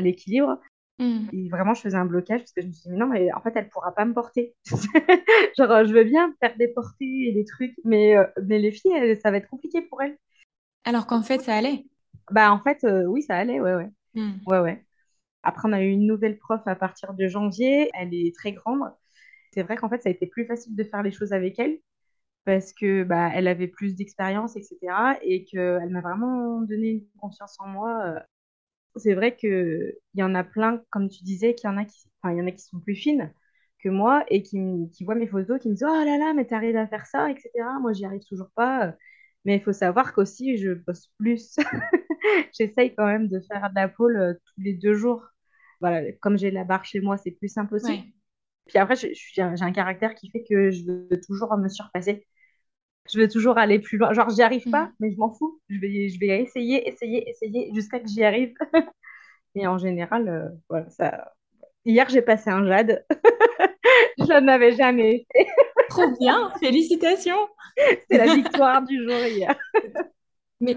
Hmm. 0.99 1.27
Et 1.31 1.49
vraiment, 1.49 1.73
je 1.73 1.81
faisais 1.81 1.97
un 1.97 2.05
blocage 2.05 2.39
parce 2.39 2.51
que 2.51 2.61
je 2.61 2.67
me 2.67 2.71
suis 2.71 2.83
dit, 2.83 2.91
mais 2.91 2.97
non, 2.97 3.07
mais 3.07 3.31
en 3.33 3.41
fait, 3.41 3.53
elle 3.55 3.69
pourra 3.69 3.93
pas 3.93 4.05
me 4.05 4.13
porter. 4.13 4.55
Genre, 5.57 5.85
je 5.85 5.93
veux 5.93 6.03
bien 6.03 6.33
faire 6.41 6.57
des 6.57 6.69
portées 6.69 7.27
et 7.27 7.33
des 7.33 7.45
trucs, 7.45 7.75
mais, 7.83 8.15
mais 8.43 8.57
les 8.59 8.71
filles, 8.71 9.15
ça 9.21 9.29
va 9.29 9.37
être 9.37 9.49
compliqué 9.49 9.81
pour 9.81 10.01
elles. 10.01 10.17
Alors 10.85 11.05
qu'en 11.05 11.21
fait, 11.21 11.41
ça 11.41 11.55
allait. 11.55 11.85
Bah, 12.31 12.51
en 12.51 12.59
fait, 12.59 12.85
oui, 13.07 13.21
ça 13.21 13.35
allait, 13.35 13.59
ouais, 13.59 13.75
ouais. 13.75 13.89
Hmm. 14.15 14.37
Ouais, 14.47 14.59
ouais. 14.59 14.83
Après, 15.43 15.69
on 15.69 15.73
a 15.73 15.81
eu 15.81 15.89
une 15.89 16.07
nouvelle 16.07 16.37
prof 16.37 16.61
à 16.65 16.75
partir 16.75 17.13
de 17.13 17.27
janvier. 17.27 17.89
Elle 17.93 18.13
est 18.13 18.35
très 18.35 18.51
grande. 18.51 18.81
C'est 19.53 19.63
vrai 19.63 19.75
qu'en 19.77 19.89
fait, 19.89 20.01
ça 20.01 20.09
a 20.09 20.11
été 20.11 20.27
plus 20.27 20.45
facile 20.45 20.75
de 20.75 20.83
faire 20.83 21.03
les 21.03 21.11
choses 21.11 21.31
avec 21.31 21.57
elle 21.59 21.79
parce 22.45 22.73
que 22.73 23.03
bah, 23.03 23.29
elle 23.33 23.47
avait 23.47 23.67
plus 23.67 23.95
d'expérience, 23.95 24.55
etc. 24.55 24.77
Et 25.21 25.45
qu'elle 25.45 25.89
m'a 25.89 26.01
vraiment 26.01 26.61
donné 26.61 26.89
une 26.89 27.05
confiance 27.19 27.57
en 27.59 27.67
moi. 27.67 28.21
C'est 28.97 29.13
vrai 29.13 29.35
qu'il 29.35 29.93
y 30.15 30.23
en 30.23 30.35
a 30.35 30.43
plein, 30.43 30.81
comme 30.89 31.09
tu 31.09 31.23
disais, 31.23 31.55
qu'il 31.55 31.69
y 31.69 31.73
en 31.73 31.77
a 31.77 31.85
qui, 31.85 32.07
enfin, 32.21 32.33
il 32.33 32.39
y 32.39 32.41
en 32.41 32.47
a 32.47 32.51
qui 32.51 32.63
sont 32.63 32.79
plus 32.79 32.95
fines 32.95 33.33
que 33.79 33.89
moi 33.89 34.25
et 34.29 34.41
qui, 34.43 34.59
qui 34.93 35.03
voient 35.05 35.15
mes 35.15 35.27
photos, 35.27 35.59
qui 35.61 35.69
me 35.69 35.73
disent 35.75 35.85
Oh 35.87 36.05
là 36.05 36.17
là, 36.17 36.33
mais 36.33 36.45
tu 36.47 36.53
arrives 36.53 36.77
à 36.77 36.87
faire 36.87 37.05
ça, 37.05 37.29
etc. 37.31 37.79
Moi, 37.81 37.93
j'y 37.93 38.05
arrive 38.05 38.23
toujours 38.27 38.49
pas. 38.55 38.95
Mais 39.45 39.55
il 39.57 39.61
faut 39.61 39.73
savoir 39.73 40.13
qu'aussi, 40.13 40.57
je 40.57 40.73
bosse 40.73 41.07
plus. 41.17 41.57
J'essaye 42.57 42.93
quand 42.95 43.05
même 43.05 43.27
de 43.27 43.39
faire 43.41 43.69
de 43.69 43.75
la 43.75 43.87
pôle 43.87 44.17
euh, 44.17 44.33
tous 44.33 44.61
les 44.61 44.73
deux 44.73 44.93
jours. 44.93 45.23
Voilà, 45.81 46.11
comme 46.21 46.37
j'ai 46.37 46.51
la 46.51 46.63
barre 46.63 46.85
chez 46.85 46.99
moi, 47.01 47.17
c'est 47.17 47.31
plus 47.31 47.49
simple 47.49 47.75
aussi. 47.75 48.03
Puis 48.67 48.77
après, 48.77 48.95
j'ai 48.95 49.41
un 49.41 49.71
caractère 49.71 50.15
qui 50.15 50.29
fait 50.29 50.43
que 50.43 50.71
je 50.71 50.83
veux 50.85 51.21
toujours 51.25 51.55
me 51.57 51.69
surpasser. 51.69 52.27
Je 53.11 53.19
veux 53.19 53.27
toujours 53.27 53.57
aller 53.57 53.79
plus 53.79 53.97
loin. 53.97 54.13
Genre, 54.13 54.29
j'y 54.29 54.41
arrive 54.41 54.69
pas, 54.69 54.85
mm. 54.85 54.93
mais 54.99 55.11
je 55.11 55.17
m'en 55.17 55.31
fous. 55.31 55.59
Je 55.69 55.79
vais, 55.79 56.09
je 56.09 56.19
vais 56.19 56.41
essayer, 56.41 56.87
essayer, 56.87 57.29
essayer 57.29 57.71
jusqu'à 57.73 57.99
que 57.99 58.07
j'y 58.07 58.23
arrive. 58.23 58.53
Et 59.55 59.65
en 59.65 59.77
général, 59.77 60.27
euh, 60.27 60.49
voilà, 60.69 60.89
ça. 60.89 61.33
Hier, 61.85 62.07
j'ai 62.09 62.21
passé 62.21 62.49
un 62.49 62.65
jade. 62.67 63.05
je 64.19 64.25
n'en 64.25 64.47
avais 64.47 64.75
jamais 64.75 65.25
fait. 65.31 65.47
Trop 65.89 66.11
bien, 66.19 66.51
félicitations. 66.59 67.47
C'est 68.09 68.17
la 68.17 68.35
victoire 68.35 68.83
du 68.83 69.03
jour 69.03 69.19
hier. 69.25 69.55
Mais 70.59 70.75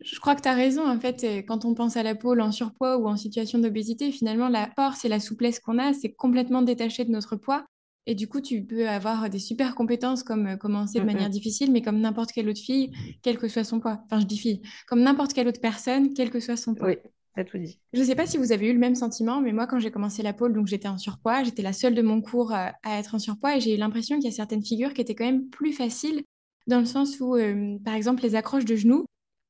je 0.00 0.18
crois 0.20 0.34
que 0.34 0.42
tu 0.42 0.48
as 0.48 0.54
raison, 0.54 0.88
en 0.88 0.98
fait, 0.98 1.44
quand 1.46 1.64
on 1.64 1.74
pense 1.74 1.96
à 1.96 2.02
la 2.02 2.14
pôle 2.14 2.40
en 2.40 2.52
surpoids 2.52 2.96
ou 2.96 3.08
en 3.08 3.16
situation 3.16 3.58
d'obésité, 3.58 4.12
finalement, 4.12 4.48
la 4.48 4.70
force 4.76 5.04
et 5.04 5.08
la 5.08 5.20
souplesse 5.20 5.60
qu'on 5.60 5.78
a, 5.78 5.92
c'est 5.92 6.12
complètement 6.12 6.62
détaché 6.62 7.04
de 7.04 7.10
notre 7.10 7.36
poids. 7.36 7.66
Et 8.06 8.14
du 8.14 8.28
coup, 8.28 8.40
tu 8.40 8.62
peux 8.62 8.88
avoir 8.88 9.28
des 9.28 9.40
super 9.40 9.74
compétences 9.74 10.22
comme 10.22 10.46
euh, 10.46 10.56
commencer 10.56 11.00
de 11.00 11.04
manière 11.04 11.28
difficile, 11.28 11.72
mais 11.72 11.82
comme 11.82 12.00
n'importe 12.00 12.30
quelle 12.30 12.48
autre 12.48 12.60
fille, 12.60 12.92
quel 13.22 13.36
que 13.36 13.48
soit 13.48 13.64
son 13.64 13.80
poids. 13.80 14.00
Enfin, 14.04 14.20
je 14.20 14.26
dis 14.26 14.38
fille, 14.38 14.62
comme 14.86 15.00
n'importe 15.00 15.32
quelle 15.32 15.48
autre 15.48 15.60
personne, 15.60 16.14
quel 16.14 16.30
que 16.30 16.38
soit 16.38 16.56
son 16.56 16.74
poids. 16.74 16.88
Oui, 16.88 16.96
ça 17.34 17.42
tout 17.44 17.58
dit. 17.58 17.80
Je 17.92 18.00
ne 18.00 18.04
sais 18.04 18.14
pas 18.14 18.26
si 18.26 18.38
vous 18.38 18.52
avez 18.52 18.68
eu 18.68 18.72
le 18.72 18.78
même 18.78 18.94
sentiment, 18.94 19.40
mais 19.40 19.52
moi, 19.52 19.66
quand 19.66 19.80
j'ai 19.80 19.90
commencé 19.90 20.22
la 20.22 20.32
pôle, 20.32 20.52
donc 20.52 20.68
j'étais 20.68 20.88
en 20.88 20.98
surpoids, 20.98 21.42
j'étais 21.42 21.62
la 21.62 21.72
seule 21.72 21.96
de 21.96 22.02
mon 22.02 22.20
cours 22.20 22.52
euh, 22.52 22.68
à 22.84 22.98
être 22.98 23.16
en 23.16 23.18
surpoids, 23.18 23.56
et 23.56 23.60
j'ai 23.60 23.74
eu 23.74 23.78
l'impression 23.78 24.16
qu'il 24.16 24.26
y 24.26 24.32
a 24.32 24.36
certaines 24.36 24.64
figures 24.64 24.94
qui 24.94 25.00
étaient 25.00 25.16
quand 25.16 25.26
même 25.26 25.48
plus 25.48 25.72
faciles, 25.72 26.22
dans 26.68 26.78
le 26.78 26.86
sens 26.86 27.18
où, 27.18 27.34
euh, 27.34 27.76
par 27.84 27.94
exemple, 27.94 28.22
les 28.22 28.36
accroches 28.36 28.64
de 28.64 28.76
genoux, 28.76 29.04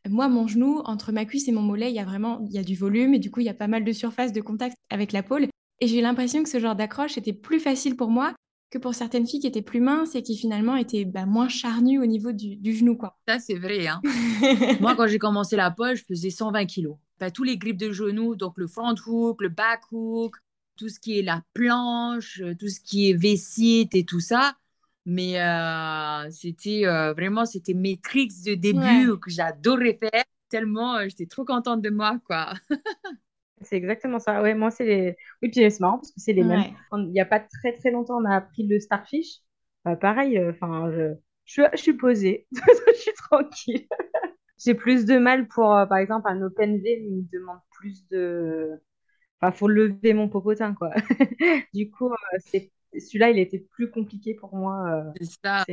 moi, 0.08 0.28
mon 0.28 0.46
genou, 0.46 0.80
entre 0.84 1.12
ma 1.12 1.24
cuisse 1.24 1.48
et 1.48 1.52
mon 1.52 1.62
mollet, 1.62 1.90
il 1.90 1.94
y 1.94 1.98
a 1.98 2.04
vraiment 2.04 2.40
il 2.48 2.52
y 2.54 2.58
a 2.58 2.62
du 2.62 2.76
volume 2.76 3.12
et 3.14 3.18
du 3.18 3.30
coup, 3.30 3.40
il 3.40 3.46
y 3.46 3.50
a 3.50 3.54
pas 3.54 3.66
mal 3.66 3.84
de 3.84 3.92
surface 3.92 4.32
de 4.32 4.40
contact 4.40 4.76
avec 4.88 5.12
la 5.12 5.22
pôle. 5.22 5.48
Et 5.80 5.88
j'ai 5.88 6.00
l'impression 6.00 6.42
que 6.42 6.48
ce 6.48 6.58
genre 6.58 6.76
d'accroche 6.76 7.18
était 7.18 7.32
plus 7.32 7.60
facile 7.60 7.96
pour 7.96 8.08
moi 8.08 8.34
que 8.70 8.78
pour 8.78 8.94
certaines 8.94 9.26
filles 9.26 9.40
qui 9.40 9.46
étaient 9.46 9.62
plus 9.62 9.80
minces 9.80 10.14
et 10.14 10.22
qui 10.22 10.36
finalement 10.36 10.76
étaient 10.76 11.04
bah, 11.04 11.26
moins 11.26 11.48
charnues 11.48 12.00
au 12.00 12.06
niveau 12.06 12.32
du, 12.32 12.58
genou. 12.74 12.96
Quoi. 12.96 13.16
Ça, 13.28 13.38
c'est 13.38 13.54
vrai. 13.54 13.86
Hein. 13.86 14.00
moi, 14.80 14.94
quand 14.96 15.06
j'ai 15.06 15.18
commencé 15.18 15.56
la 15.56 15.70
pôle, 15.70 15.94
je 15.96 16.04
faisais 16.04 16.30
120 16.30 16.66
kilos. 16.66 16.96
Bah, 17.20 17.30
tous 17.30 17.44
les 17.44 17.56
grips 17.56 17.78
de 17.78 17.92
genoux, 17.92 18.34
donc 18.34 18.54
le 18.56 18.66
front 18.66 18.94
hook, 19.06 19.40
le 19.40 19.48
back 19.48 19.80
hook, 19.92 20.36
tout 20.76 20.88
ce 20.88 21.00
qui 21.00 21.18
est 21.18 21.22
la 21.22 21.42
planche, 21.54 22.42
tout 22.58 22.68
ce 22.68 22.80
qui 22.80 23.10
est 23.10 23.14
vessie 23.14 23.88
et 23.92 24.04
tout 24.04 24.20
ça, 24.20 24.54
mais 25.06 25.40
euh, 25.40 26.28
c'était 26.30 26.84
euh, 26.84 27.12
vraiment, 27.14 27.46
c'était 27.46 27.74
mes 27.74 27.96
tricks 27.96 28.42
de 28.44 28.54
début 28.54 29.18
que 29.20 29.30
j'adorais 29.30 29.98
faire, 30.00 30.24
tellement 30.48 30.96
euh, 30.96 31.04
j'étais 31.04 31.26
trop 31.26 31.44
contente 31.44 31.80
de 31.80 31.90
moi, 31.90 32.18
quoi. 32.26 32.54
c'est 33.62 33.76
exactement 33.76 34.18
ça. 34.18 34.42
Ouais, 34.42 34.54
moi, 34.54 34.70
c'est 34.70 34.84
les... 34.84 35.16
Oui, 35.42 35.50
puis 35.50 35.70
c'est 35.70 35.80
marrant 35.80 35.98
parce 35.98 36.12
que 36.12 36.20
c'est 36.20 36.32
les 36.32 36.44
mêmes. 36.44 36.64
Il 36.92 37.10
n'y 37.10 37.20
a 37.20 37.24
pas 37.26 37.40
très 37.40 37.72
très 37.72 37.90
longtemps, 37.90 38.18
on 38.20 38.24
a 38.24 38.36
appris 38.36 38.66
le 38.66 38.78
Starfish. 38.80 39.40
pareil, 40.00 40.38
enfin, 40.48 40.90
je... 40.92 41.14
Je, 41.44 41.62
je 41.74 41.76
suis 41.76 41.92
posée, 41.92 42.48
je 42.52 42.92
suis 42.94 43.12
tranquille. 43.14 43.86
J'ai 44.58 44.74
plus 44.74 45.04
de 45.06 45.18
mal 45.18 45.48
pour, 45.48 45.66
par 45.88 45.96
exemple, 45.98 46.28
un 46.28 46.42
Open 46.42 46.78
V, 46.82 47.02
il 47.04 47.16
me 47.18 47.22
demande 47.32 47.60
plus 47.72 48.06
de... 48.08 48.70
Enfin, 49.40 49.52
faut 49.52 49.68
lever 49.68 50.14
mon 50.14 50.28
popotin, 50.28 50.74
quoi. 50.74 50.90
du 51.74 51.90
coup, 51.90 52.10
c'est 52.40 52.72
celui-là, 53.00 53.30
il 53.30 53.38
était 53.38 53.58
plus 53.58 53.90
compliqué 53.90 54.34
pour 54.34 54.54
moi. 54.54 54.86
Euh, 54.88 55.10
c'est 55.20 55.38
ça. 55.44 55.64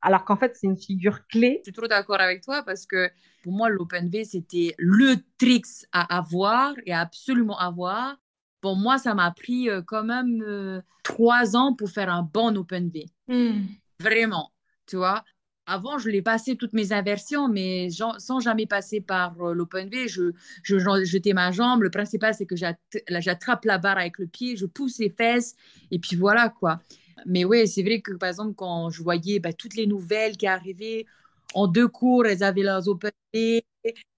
Alors 0.00 0.24
qu'en 0.24 0.36
fait, 0.36 0.56
c'est 0.56 0.66
une 0.66 0.76
figure 0.76 1.26
clé. 1.26 1.60
Je 1.60 1.70
suis 1.70 1.72
trop 1.72 1.86
d'accord 1.86 2.20
avec 2.20 2.42
toi 2.42 2.62
parce 2.62 2.86
que 2.86 3.10
pour 3.42 3.52
moi, 3.52 3.68
l'Open 3.68 4.08
V, 4.08 4.24
c'était 4.24 4.74
le 4.78 5.16
tricks 5.38 5.86
à 5.92 6.16
avoir 6.16 6.74
et 6.86 6.92
à 6.92 7.00
absolument 7.00 7.58
avoir. 7.58 8.16
Pour 8.60 8.76
moi, 8.76 8.98
ça 8.98 9.14
m'a 9.14 9.30
pris 9.30 9.70
euh, 9.70 9.82
quand 9.86 10.04
même 10.04 10.42
euh, 10.42 10.80
trois 11.04 11.56
ans 11.56 11.74
pour 11.74 11.90
faire 11.90 12.12
un 12.12 12.22
bon 12.22 12.56
Open 12.56 12.90
V. 12.90 13.06
Hmm. 13.28 13.66
Vraiment, 14.00 14.50
tu 14.86 14.96
vois. 14.96 15.24
Avant, 15.70 15.98
je 15.98 16.08
l'ai 16.08 16.22
passé 16.22 16.56
toutes 16.56 16.72
mes 16.72 16.92
inversions, 16.92 17.46
mais 17.46 17.88
sans 17.90 18.40
jamais 18.40 18.64
passer 18.64 19.02
par 19.02 19.38
euh, 19.42 19.52
l'open 19.52 19.90
V, 19.90 20.08
je, 20.08 20.32
je, 20.62 20.78
jetais 21.04 21.34
ma 21.34 21.52
jambe. 21.52 21.82
Le 21.82 21.90
principal, 21.90 22.32
c'est 22.32 22.46
que 22.46 22.56
j'attrape 22.56 23.66
la 23.66 23.76
barre 23.76 23.98
avec 23.98 24.18
le 24.18 24.26
pied, 24.26 24.56
je 24.56 24.64
pousse 24.64 24.98
les 24.98 25.10
fesses, 25.10 25.56
et 25.90 25.98
puis 25.98 26.16
voilà, 26.16 26.48
quoi. 26.48 26.80
Mais 27.26 27.44
oui, 27.44 27.68
c'est 27.68 27.82
vrai 27.82 28.00
que, 28.00 28.12
par 28.14 28.30
exemple, 28.30 28.54
quand 28.54 28.88
je 28.88 29.02
voyais 29.02 29.40
bah, 29.40 29.52
toutes 29.52 29.76
les 29.76 29.86
nouvelles 29.86 30.38
qui 30.38 30.46
arrivaient, 30.46 31.04
en 31.52 31.66
deux 31.66 31.88
cours, 31.88 32.24
elles 32.24 32.42
avaient 32.42 32.62
leurs 32.62 32.88
open 32.88 33.10
V. 33.34 33.62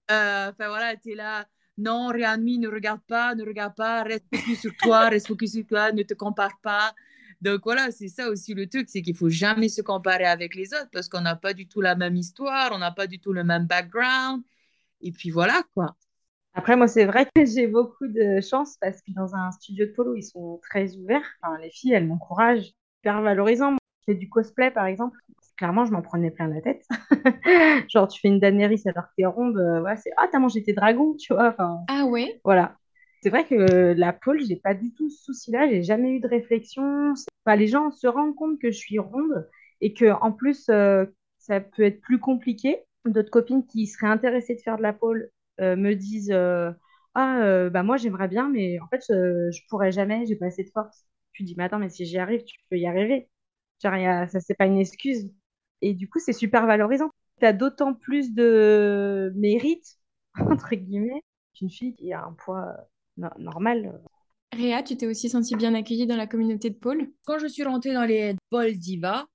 Euh, 0.09 0.51
enfin, 0.51 0.67
voilà, 0.69 0.95
tu 0.95 1.11
es 1.11 1.15
là. 1.15 1.45
Non, 1.77 2.07
Réanmi, 2.07 2.59
ne 2.59 2.69
regarde 2.69 3.01
pas, 3.07 3.35
ne 3.35 3.43
regarde 3.43 3.75
pas, 3.75 4.03
reste 4.03 4.25
focus 4.33 4.61
sur 4.61 4.71
toi, 4.77 5.09
reste 5.09 5.27
focus 5.27 5.53
sur 5.53 5.65
toi, 5.65 5.91
ne 5.91 6.03
te 6.03 6.13
compare 6.13 6.59
pas. 6.61 6.93
Donc 7.41 7.61
voilà, 7.63 7.91
c'est 7.91 8.07
ça 8.07 8.29
aussi 8.29 8.53
le 8.53 8.67
truc, 8.67 8.87
c'est 8.89 9.01
qu'il 9.01 9.15
faut 9.15 9.29
jamais 9.29 9.69
se 9.69 9.81
comparer 9.81 10.25
avec 10.25 10.55
les 10.55 10.73
autres 10.73 10.89
parce 10.91 11.09
qu'on 11.09 11.21
n'a 11.21 11.35
pas 11.35 11.53
du 11.53 11.67
tout 11.67 11.81
la 11.81 11.95
même 11.95 12.15
histoire, 12.15 12.71
on 12.73 12.77
n'a 12.77 12.91
pas 12.91 13.07
du 13.07 13.19
tout 13.19 13.33
le 13.33 13.43
même 13.43 13.65
background. 13.65 14.43
Et 15.01 15.11
puis 15.11 15.31
voilà 15.31 15.63
quoi. 15.73 15.95
Après, 16.53 16.75
moi, 16.75 16.87
c'est 16.87 17.05
vrai 17.05 17.25
que 17.33 17.45
j'ai 17.45 17.67
beaucoup 17.67 18.07
de 18.07 18.41
chance 18.41 18.77
parce 18.81 19.01
que 19.01 19.11
dans 19.11 19.35
un 19.35 19.51
studio 19.51 19.85
de 19.85 19.91
polo, 19.91 20.15
ils 20.15 20.23
sont 20.23 20.59
très 20.63 20.95
ouverts. 20.97 21.23
Enfin, 21.41 21.57
les 21.59 21.69
filles, 21.69 21.93
elles 21.93 22.07
m'encouragent, 22.07 22.73
hyper 23.01 23.21
valorisant. 23.21 23.77
Je 24.01 24.13
fais 24.13 24.15
du 24.15 24.29
cosplay, 24.29 24.69
par 24.71 24.85
exemple. 24.85 25.17
Clairement, 25.57 25.85
je 25.85 25.91
m'en 25.91 26.01
prenais 26.01 26.31
plein 26.31 26.47
la 26.47 26.61
tête. 26.61 26.85
Genre, 27.89 28.07
tu 28.07 28.19
fais 28.19 28.27
une 28.27 28.39
Daenerys 28.39 28.81
alors 28.85 29.05
que 29.05 29.13
t'es 29.17 29.25
ronde. 29.25 29.57
Euh, 29.57 29.95
c'est 30.03 30.11
Ah, 30.17 30.27
t'as 30.31 30.39
mangé 30.39 30.61
tes 30.63 30.73
dragons, 30.73 31.15
tu 31.15 31.33
vois. 31.33 31.49
Enfin, 31.49 31.79
ah 31.87 32.05
ouais? 32.05 32.41
Voilà. 32.43 32.77
C'est 33.21 33.29
vrai 33.29 33.45
que 33.45 33.93
la 33.93 34.13
pôle, 34.13 34.41
j'ai 34.41 34.55
pas 34.55 34.73
du 34.73 34.93
tout 34.93 35.09
ce 35.09 35.23
souci-là, 35.25 35.69
j'ai 35.69 35.83
jamais 35.83 36.11
eu 36.13 36.19
de 36.19 36.27
réflexion. 36.27 37.13
les 37.55 37.67
gens 37.67 37.91
se 37.91 38.07
rendent 38.07 38.35
compte 38.35 38.59
que 38.59 38.71
je 38.71 38.77
suis 38.77 38.97
ronde 38.99 39.47
et 39.79 39.93
que 39.93 40.11
en 40.21 40.31
plus, 40.31 40.67
euh, 40.69 41.05
ça 41.37 41.59
peut 41.61 41.83
être 41.83 42.01
plus 42.01 42.19
compliqué. 42.19 42.79
D'autres 43.05 43.29
copines 43.31 43.65
qui 43.65 43.87
seraient 43.87 44.07
intéressées 44.07 44.55
de 44.55 44.61
faire 44.61 44.77
de 44.77 44.81
la 44.83 44.93
pole 44.93 45.29
me 45.59 45.93
disent 45.93 46.31
Ah, 47.15 47.69
bah 47.69 47.83
moi 47.83 47.97
j'aimerais 47.97 48.27
bien, 48.27 48.49
mais 48.49 48.79
en 48.79 48.87
fait, 48.87 49.03
je 49.09 49.59
pourrais 49.69 49.91
jamais, 49.91 50.25
j'ai 50.25 50.35
pas 50.35 50.47
assez 50.47 50.63
de 50.63 50.69
force. 50.69 51.05
Tu 51.33 51.43
dis 51.43 51.55
Mais 51.57 51.63
attends, 51.65 51.79
mais 51.79 51.89
si 51.89 52.05
j'y 52.05 52.17
arrive, 52.17 52.43
tu 52.43 52.57
peux 52.69 52.77
y 52.77 52.87
arriver. 52.87 53.29
Genre, 53.83 53.95
y 53.97 54.05
a, 54.07 54.27
ça, 54.27 54.39
c'est 54.39 54.55
pas 54.55 54.65
une 54.67 54.77
excuse. 54.79 55.31
Et 55.81 55.93
du 55.93 56.09
coup, 56.09 56.19
c'est 56.19 56.33
super 56.33 56.65
valorisant. 56.67 57.11
Tu 57.39 57.45
as 57.45 57.53
d'autant 57.53 57.93
plus 57.93 58.33
de 58.33 59.31
mérite, 59.35 59.97
entre 60.39 60.75
guillemets, 60.75 61.23
qu'une 61.55 61.69
fille 61.71 61.95
qui 61.95 62.13
a 62.13 62.23
un 62.23 62.33
poids 62.33 62.75
normal. 63.17 64.01
Réa, 64.53 64.83
tu 64.83 64.97
t'es 64.97 65.07
aussi 65.07 65.29
sentie 65.29 65.55
bien 65.55 65.73
accueillie 65.73 66.07
dans 66.07 66.17
la 66.17 66.27
communauté 66.27 66.69
de 66.69 66.75
Paul 66.75 67.09
Quand 67.25 67.39
je 67.39 67.47
suis 67.47 67.63
rentrée 67.63 67.93
dans 67.93 68.05
les 68.05 68.35
Paul 68.49 68.73
Diva, 68.73 69.25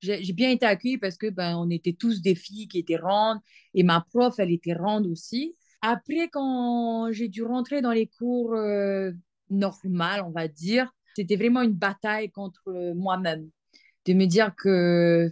j'ai 0.00 0.32
bien 0.32 0.50
été 0.50 0.66
accueillie 0.66 0.98
parce 0.98 1.16
que 1.16 1.30
ben, 1.30 1.56
on 1.56 1.70
était 1.70 1.92
tous 1.92 2.20
des 2.20 2.34
filles 2.34 2.68
qui 2.68 2.78
étaient 2.78 2.96
rondes 2.96 3.38
et 3.72 3.82
ma 3.82 4.04
prof, 4.12 4.34
elle 4.38 4.50
était 4.50 4.74
ronde 4.74 5.06
aussi. 5.06 5.56
Après, 5.80 6.28
quand 6.28 7.12
j'ai 7.12 7.28
dû 7.28 7.42
rentrer 7.42 7.82
dans 7.82 7.92
les 7.92 8.06
cours 8.06 8.54
euh, 8.54 9.12
normales, 9.50 10.22
on 10.26 10.30
va 10.30 10.48
dire, 10.48 10.92
c'était 11.16 11.36
vraiment 11.36 11.62
une 11.62 11.72
bataille 11.72 12.30
contre 12.30 12.92
moi-même. 12.94 13.48
De 14.06 14.12
me 14.14 14.26
dire 14.26 14.54
que 14.56 15.30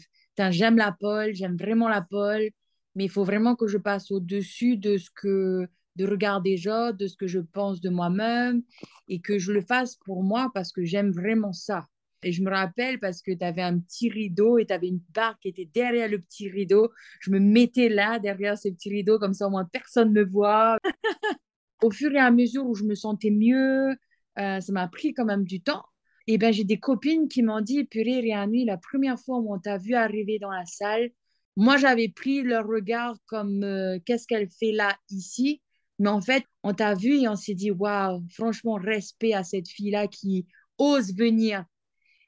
j'aime 0.51 0.77
la 0.77 0.93
pole, 0.93 1.35
j'aime 1.35 1.57
vraiment 1.57 1.89
la 1.89 2.03
pole, 2.03 2.51
mais 2.95 3.05
il 3.05 3.11
faut 3.11 3.25
vraiment 3.25 3.57
que 3.57 3.67
je 3.67 3.79
passe 3.79 4.11
au-dessus 4.11 4.77
de 4.77 4.99
ce 4.99 5.11
que 5.11 5.69
de 5.97 6.07
regarder 6.07 6.51
des 6.51 6.57
gens, 6.57 6.93
de 6.93 7.07
ce 7.07 7.17
que 7.17 7.27
je 7.27 7.39
pense 7.39 7.81
de 7.81 7.91
moi-même 7.91 8.63
et 9.09 9.21
que 9.21 9.39
je 9.39 9.53
le 9.53 9.61
fasse 9.61 9.97
pour 9.97 10.23
moi 10.23 10.51
parce 10.55 10.73
que 10.73 10.85
j'aime 10.85 11.11
vraiment 11.11 11.53
ça. 11.53 11.87
Et 12.23 12.33
je 12.33 12.43
me 12.43 12.51
rappelle 12.51 13.01
parce 13.01 13.21
que 13.21 13.33
tu 13.33 13.45
avais 13.45 13.63
un 13.63 13.79
petit 13.79 14.09
rideau 14.09 14.59
et 14.59 14.67
tu 14.67 14.73
avais 14.73 14.89
une 14.89 15.01
barre 15.15 15.39
qui 15.41 15.49
était 15.49 15.69
derrière 15.75 16.09
le 16.09 16.21
petit 16.21 16.49
rideau. 16.49 16.91
Je 17.21 17.31
me 17.31 17.41
mettais 17.41 17.89
là, 17.89 18.19
derrière 18.19 18.57
ce 18.57 18.69
petit 18.69 18.91
rideau, 18.91 19.19
comme 19.19 19.35
ça 19.35 19.49
au 19.49 19.51
moins 19.51 19.65
personne 19.65 20.13
ne 20.13 20.21
me 20.21 20.25
voit. 20.25 20.79
au 21.83 21.91
fur 21.91 22.13
et 22.13 22.19
à 22.19 22.31
mesure 22.31 22.67
où 22.67 22.75
je 22.75 22.85
me 22.85 22.95
sentais 22.95 23.31
mieux, 23.31 23.91
euh, 24.39 24.61
ça 24.61 24.73
m'a 24.73 24.89
pris 24.89 25.15
quand 25.15 25.25
même 25.25 25.45
du 25.45 25.61
temps. 25.61 25.85
Et 26.29 26.39
ben 26.39 26.53
j'ai 26.53 26.65
des 26.65 26.79
copines 26.79 27.29
qui 27.29 27.43
m'ont 27.43 27.61
dit, 27.61 27.85
purée, 27.85 28.21
Réanu, 28.21 28.65
la 28.65 28.79
première 28.79 29.19
fois 29.19 29.39
où 29.39 29.53
on 29.53 29.59
t'a 29.59 29.79
vu 29.79 29.95
arriver 29.95 30.39
dans 30.39 30.51
la 30.51 30.65
salle, 30.67 31.11
moi 31.57 31.77
j'avais 31.77 32.09
pris 32.09 32.43
leur 32.43 32.67
regard 32.67 33.17
comme 33.27 33.65
euh, 33.65 33.99
qu'est-ce 34.07 34.27
qu'elle 34.29 34.49
fait 34.49 34.73
là, 34.73 34.97
ici? 35.11 35.62
Mais 36.03 36.09
en 36.09 36.21
fait, 36.21 36.43
on 36.65 36.75
t'a 36.75 36.95
vu 36.95 37.21
et 37.21 37.29
on 37.29 37.37
s'est 37.37 37.55
dit, 37.55 37.71
waouh, 37.71 38.25
franchement, 38.29 38.75
respect 38.75 39.35
à 39.35 39.45
cette 39.45 39.69
fille-là 39.69 40.09
qui 40.09 40.49
ose 40.77 41.15
venir. 41.15 41.65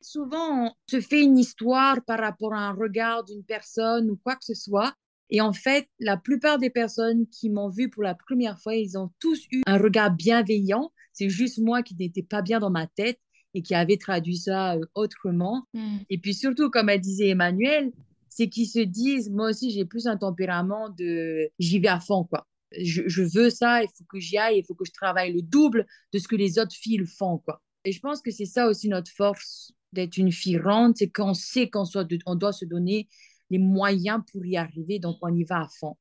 Souvent, 0.00 0.66
on 0.66 0.72
se 0.88 1.00
fait 1.00 1.22
une 1.22 1.36
histoire 1.36 1.98
par 2.04 2.20
rapport 2.20 2.54
à 2.54 2.68
un 2.68 2.72
regard 2.72 3.24
d'une 3.24 3.42
personne 3.42 4.10
ou 4.10 4.16
quoi 4.22 4.36
que 4.36 4.44
ce 4.44 4.54
soit. 4.54 4.94
Et 5.28 5.40
en 5.40 5.52
fait, 5.52 5.88
la 5.98 6.16
plupart 6.16 6.60
des 6.60 6.70
personnes 6.70 7.26
qui 7.26 7.50
m'ont 7.50 7.68
vu 7.68 7.90
pour 7.90 8.04
la 8.04 8.14
première 8.14 8.60
fois, 8.60 8.76
ils 8.76 8.96
ont 8.96 9.10
tous 9.18 9.44
eu 9.50 9.62
un 9.66 9.78
regard 9.78 10.12
bienveillant. 10.12 10.92
C'est 11.12 11.28
juste 11.28 11.58
moi 11.58 11.82
qui 11.82 11.96
n'étais 11.96 12.22
pas 12.22 12.42
bien 12.42 12.60
dans 12.60 12.70
ma 12.70 12.86
tête 12.86 13.18
et 13.54 13.62
qui 13.62 13.74
avait 13.74 13.96
traduit 13.96 14.36
ça 14.36 14.74
euh, 14.74 14.84
autrement. 14.94 15.64
Hmm. 15.74 15.96
Et 16.10 16.18
puis 16.18 16.34
surtout, 16.34 16.70
comme 16.70 16.90
elle 16.90 17.00
disait 17.00 17.30
Emmanuel, 17.30 17.90
c'est 18.28 18.48
qu'ils 18.48 18.68
se 18.68 18.78
disent, 18.78 19.30
moi 19.30 19.50
aussi, 19.50 19.72
j'ai 19.72 19.84
plus 19.84 20.06
un 20.06 20.16
tempérament 20.16 20.90
de 20.90 21.50
j'y 21.58 21.80
vais 21.80 21.88
à 21.88 21.98
fond, 21.98 22.22
quoi 22.22 22.46
je, 22.82 23.22
veux 23.22 23.50
ça, 23.50 23.82
il 23.82 23.88
faut 23.96 24.04
que 24.08 24.18
j'y 24.18 24.38
aille, 24.38 24.58
il 24.58 24.64
faut 24.64 24.74
que 24.74 24.84
je 24.84 24.92
travaille 24.92 25.32
le 25.32 25.42
double 25.42 25.86
de 26.12 26.18
ce 26.18 26.28
que 26.28 26.36
les 26.36 26.58
autres 26.58 26.74
filles 26.74 27.04
font, 27.06 27.38
quoi. 27.38 27.62
Et 27.84 27.92
je 27.92 28.00
pense 28.00 28.22
que 28.22 28.30
c'est 28.30 28.46
ça 28.46 28.66
aussi 28.68 28.88
notre 28.88 29.10
force 29.10 29.72
d'être 29.92 30.16
une 30.16 30.32
fille 30.32 30.58
ronde, 30.58 30.94
c'est 30.96 31.10
qu'on 31.10 31.34
sait 31.34 31.68
qu'on 31.68 31.84
on 32.26 32.34
doit 32.34 32.52
se 32.52 32.64
donner 32.64 33.08
les 33.50 33.58
moyens 33.58 34.20
pour 34.32 34.44
y 34.44 34.56
arriver, 34.56 34.98
donc 34.98 35.18
on 35.22 35.34
y 35.34 35.44
va 35.44 35.62
à 35.62 35.68
fond. 35.78 35.96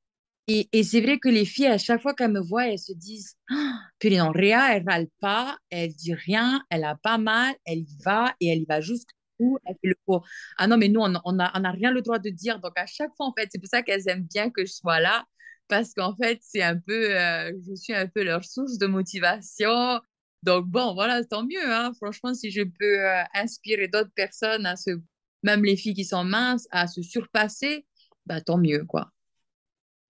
Et, 0.47 0.67
c'est 0.83 0.99
vrai 0.99 1.19
que 1.19 1.29
les 1.29 1.45
filles, 1.45 1.67
à 1.67 1.77
chaque 1.77 2.01
fois 2.01 2.13
qu'elles 2.13 2.31
me 2.31 2.41
voient, 2.41 2.67
elles 2.67 2.79
se 2.79 2.91
disent 2.91 3.37
ah, 3.49 3.79
Puis 3.99 4.17
non, 4.17 4.31
Réa, 4.31 4.75
elle 4.75 4.83
râle 4.85 5.07
pas, 5.21 5.57
elle 5.69 5.93
dit 5.93 6.13
rien, 6.13 6.61
elle 6.69 6.83
a 6.83 6.95
pas 6.95 7.17
mal, 7.17 7.55
elle 7.65 7.79
y 7.79 7.97
va 8.03 8.33
et 8.41 8.49
elle 8.49 8.59
y 8.59 8.65
va 8.65 8.81
jusqu'au 8.81 9.13
elle 9.65 9.75
le. 9.83 9.95
Ah 10.57 10.67
non, 10.67 10.77
mais 10.77 10.89
nous, 10.89 11.01
on 11.01 11.33
n'a 11.33 11.71
rien 11.71 11.91
le 11.91 12.01
droit 12.01 12.19
de 12.19 12.29
dire. 12.29 12.59
Donc, 12.59 12.73
à 12.77 12.85
chaque 12.85 13.11
fois, 13.15 13.27
en 13.27 13.33
fait, 13.37 13.49
c'est 13.51 13.59
pour 13.59 13.69
ça 13.69 13.81
qu'elles 13.81 14.07
aiment 14.07 14.27
bien 14.31 14.49
que 14.49 14.65
je 14.65 14.73
sois 14.73 14.99
là 14.99 15.25
parce 15.73 15.95
qu'en 15.95 16.15
fait, 16.15 16.37
c'est 16.43 16.61
un 16.61 16.77
peu, 16.77 17.17
euh, 17.17 17.51
je 17.67 17.73
suis 17.73 17.95
un 17.95 18.05
peu 18.05 18.23
leur 18.23 18.45
source 18.45 18.77
de 18.77 18.85
motivation. 18.85 19.99
Donc, 20.43 20.67
bon, 20.67 20.93
voilà, 20.93 21.23
tant 21.23 21.41
mieux. 21.43 21.65
Hein. 21.65 21.93
Franchement, 21.95 22.35
si 22.35 22.51
je 22.51 22.61
peux 22.61 22.99
euh, 22.99 23.23
inspirer 23.33 23.87
d'autres 23.87 24.11
personnes, 24.13 24.67
à 24.67 24.75
se, 24.75 24.91
même 25.41 25.65
les 25.65 25.75
filles 25.75 25.95
qui 25.95 26.05
sont 26.05 26.25
minces, 26.25 26.67
à 26.69 26.85
se 26.85 27.01
surpasser, 27.01 27.87
bah, 28.27 28.39
tant 28.39 28.59
mieux, 28.59 28.85
quoi. 28.85 29.09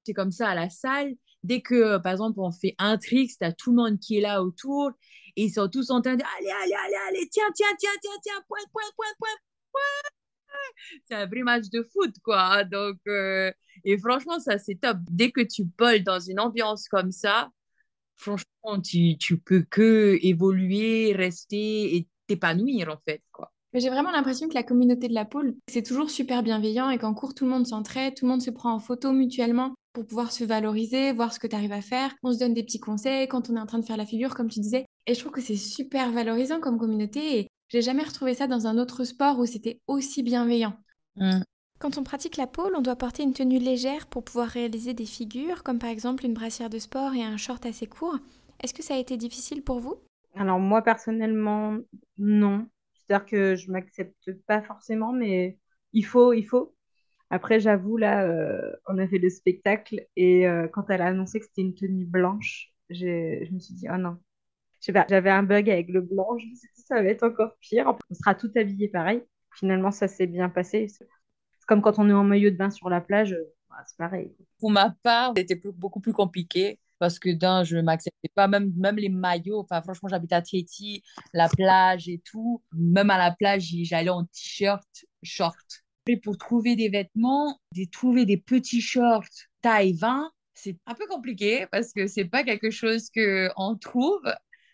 C'est 0.05 0.12
comme 0.12 0.34
ça 0.34 0.50
à 0.50 0.55
la 0.55 0.70
salle. 0.70 1.13
Dès 1.43 1.62
que, 1.62 1.75
euh, 1.75 2.00
par 2.00 2.12
exemple, 2.12 2.41
on 2.41 2.51
fait 2.51 2.75
un 2.77 2.98
trick, 2.98 3.32
tu 3.32 3.46
as 3.46 3.53
tout 3.53 3.70
le 3.70 3.77
monde 3.77 4.00
qui 4.00 4.17
est 4.17 4.22
là 4.22 4.43
autour 4.43 4.91
et 5.38 5.46
ils 5.46 5.53
sont 5.53 5.70
tous 5.70 5.91
en 5.91 6.01
train 6.01 6.17
de 6.17 6.24
Allez, 6.39 6.51
allez, 6.62 6.74
allez, 6.74 6.96
allez, 7.08 7.29
tiens, 7.32 7.50
tiens, 7.55 7.74
tiens, 7.79 7.89
tiens, 8.01 8.20
tiens, 8.22 8.43
point, 8.50 8.60
point, 8.74 8.91
point, 8.98 9.13
point, 9.17 9.38
point 9.72 10.22
c'est 11.05 11.15
un 11.15 11.25
vrai 11.25 11.41
match 11.41 11.69
de 11.69 11.83
foot, 11.83 12.15
quoi. 12.24 12.63
Donc, 12.63 12.98
euh, 13.07 13.51
et 13.83 13.98
franchement, 13.98 14.39
ça, 14.39 14.57
c'est 14.57 14.75
top. 14.75 14.98
Dès 15.10 15.31
que 15.31 15.41
tu 15.41 15.65
poles 15.65 16.03
dans 16.03 16.19
une 16.19 16.39
ambiance 16.39 16.88
comme 16.88 17.12
ça, 17.12 17.50
franchement, 18.15 18.81
tu, 18.83 19.17
tu 19.17 19.38
peux 19.38 19.63
que 19.69 20.17
évoluer, 20.22 21.13
rester 21.13 21.95
et 21.95 22.07
t'épanouir, 22.27 22.89
en 22.89 22.98
fait, 23.05 23.22
quoi. 23.31 23.51
J'ai 23.74 23.89
vraiment 23.89 24.12
l'impression 24.12 24.48
que 24.48 24.53
la 24.53 24.62
communauté 24.62 25.07
de 25.07 25.15
la 25.15 25.25
pôle, 25.25 25.55
c'est 25.67 25.81
toujours 25.81 26.12
super 26.12 26.43
bienveillant 26.43 26.91
et 26.91 27.00
qu'en 27.00 27.15
cours, 27.15 27.33
tout 27.33 27.45
le 27.45 27.50
monde 27.50 27.65
s'entraide, 27.65 28.13
tout 28.13 28.25
le 28.25 28.29
monde 28.29 28.41
se 28.41 28.51
prend 28.51 28.72
en 28.72 28.79
photo 28.79 29.12
mutuellement 29.12 29.74
pour 29.93 30.05
pouvoir 30.05 30.31
se 30.31 30.43
valoriser, 30.43 31.12
voir 31.12 31.33
ce 31.33 31.39
que 31.39 31.48
tu 31.48 31.55
arrives 31.55 31.72
à 31.72 31.81
faire. 31.81 32.13
On 32.22 32.31
se 32.31 32.39
donne 32.39 32.53
des 32.53 32.63
petits 32.63 32.79
conseils 32.79 33.27
quand 33.27 33.50
on 33.50 33.55
est 33.55 33.60
en 33.60 33.65
train 33.65 33.79
de 33.79 33.86
faire 33.86 33.98
la 33.98 34.05
figure, 34.05 34.36
comme 34.36 34.50
tu 34.50 34.60
disais. 34.60 34.86
Et 35.07 35.15
je 35.15 35.19
trouve 35.19 35.31
que 35.31 35.41
c'est 35.41 35.55
super 35.55 36.12
valorisant 36.12 36.60
comme 36.60 36.77
communauté. 36.77 37.48
J'ai 37.73 37.81
jamais 37.81 38.03
retrouvé 38.03 38.35
ça 38.35 38.45
dans 38.45 38.67
un 38.67 38.77
autre 38.77 39.03
sport 39.03 39.39
où 39.39 39.47
c'était 39.47 39.81
aussi 39.87 40.21
bienveillant. 40.21 40.77
Mm. 41.15 41.39
Quand 41.79 41.97
on 41.97 42.03
pratique 42.03 42.37
la 42.37 42.45
pole, 42.45 42.75
on 42.77 42.83
doit 42.83 42.95
porter 42.95 43.23
une 43.23 43.33
tenue 43.33 43.57
légère 43.57 44.05
pour 44.05 44.23
pouvoir 44.23 44.47
réaliser 44.47 44.93
des 44.93 45.07
figures, 45.07 45.63
comme 45.63 45.79
par 45.79 45.89
exemple 45.89 46.23
une 46.23 46.35
brassière 46.35 46.69
de 46.69 46.77
sport 46.77 47.15
et 47.15 47.23
un 47.23 47.35
short 47.35 47.65
assez 47.65 47.87
court. 47.87 48.19
Est-ce 48.61 48.75
que 48.75 48.83
ça 48.83 48.93
a 48.93 48.99
été 48.99 49.17
difficile 49.17 49.63
pour 49.63 49.79
vous? 49.79 49.95
Alors 50.35 50.59
moi 50.59 50.83
personnellement, 50.83 51.79
non. 52.19 52.67
C'est-à-dire 52.93 53.25
que 53.25 53.55
je 53.55 53.71
m'accepte 53.71 54.31
pas 54.45 54.61
forcément, 54.61 55.11
mais 55.11 55.57
il 55.93 56.05
faut, 56.05 56.31
il 56.31 56.43
faut. 56.43 56.75
Après, 57.31 57.59
j'avoue, 57.59 57.97
là, 57.97 58.23
euh, 58.23 58.71
on 58.87 58.99
a 58.99 59.07
fait 59.07 59.17
le 59.17 59.31
spectacle 59.31 60.05
et 60.15 60.47
euh, 60.47 60.67
quand 60.67 60.91
elle 60.91 61.01
a 61.01 61.07
annoncé 61.07 61.39
que 61.39 61.45
c'était 61.47 61.63
une 61.63 61.73
tenue 61.73 62.05
blanche, 62.05 62.71
je 62.91 63.51
me 63.51 63.57
suis 63.57 63.73
dit, 63.73 63.87
oh 63.91 63.97
non, 63.97 64.19
j'avais 64.85 65.29
un 65.29 65.43
bug 65.43 65.69
avec 65.69 65.89
le 65.89 66.01
blanc. 66.01 66.37
Je 66.37 66.45
me 66.45 66.55
suis 66.55 66.69
dit, 66.75 66.81
ça 66.81 67.01
va 67.01 67.09
être 67.09 67.23
encore 67.23 67.55
pire. 67.59 67.95
On 68.09 68.13
sera 68.13 68.35
tout 68.35 68.51
habillé 68.55 68.87
pareil. 68.87 69.23
Finalement, 69.55 69.91
ça 69.91 70.07
s'est 70.07 70.27
bien 70.27 70.49
passé. 70.49 70.87
C'est 70.87 71.07
comme 71.67 71.81
quand 71.81 71.99
on 71.99 72.09
est 72.09 72.13
en 72.13 72.23
maillot 72.23 72.49
de 72.49 72.57
bain 72.57 72.69
sur 72.69 72.89
la 72.89 73.01
plage, 73.01 73.33
euh, 73.33 73.53
c'est 73.85 73.97
pareil. 73.97 74.35
Pour 74.59 74.71
ma 74.71 74.95
part, 75.03 75.33
c'était 75.35 75.59
beaucoup 75.75 75.99
plus 75.99 76.13
compliqué 76.13 76.79
parce 76.99 77.19
que 77.19 77.29
d'un, 77.29 77.63
je 77.63 77.75
ne 77.77 77.81
m'acceptais 77.81 78.29
pas, 78.33 78.47
même, 78.47 78.71
même 78.77 78.97
les 78.97 79.09
maillots. 79.09 79.59
Enfin, 79.59 79.81
franchement, 79.81 80.09
j'habite 80.09 80.33
à 80.33 80.41
Tahiti, 80.41 81.03
la 81.33 81.49
plage 81.49 82.07
et 82.07 82.21
tout. 82.23 82.61
Même 82.73 83.09
à 83.09 83.17
la 83.17 83.31
plage, 83.31 83.73
j'allais 83.83 84.09
en 84.09 84.23
t-shirt, 84.25 84.87
short. 85.21 85.83
Et 86.07 86.17
pour 86.17 86.37
trouver 86.37 86.75
des 86.75 86.89
vêtements, 86.89 87.59
de 87.75 87.85
trouver 87.89 88.25
des 88.25 88.37
petits 88.37 88.81
shorts 88.81 89.23
taille 89.61 89.93
20, 89.93 90.31
c'est 90.53 90.77
un 90.85 90.93
peu 90.93 91.07
compliqué 91.07 91.65
parce 91.71 91.93
que 91.93 92.07
c'est 92.07 92.25
pas 92.25 92.43
quelque 92.43 92.69
chose 92.69 93.09
qu'on 93.09 93.77
trouve. 93.77 94.21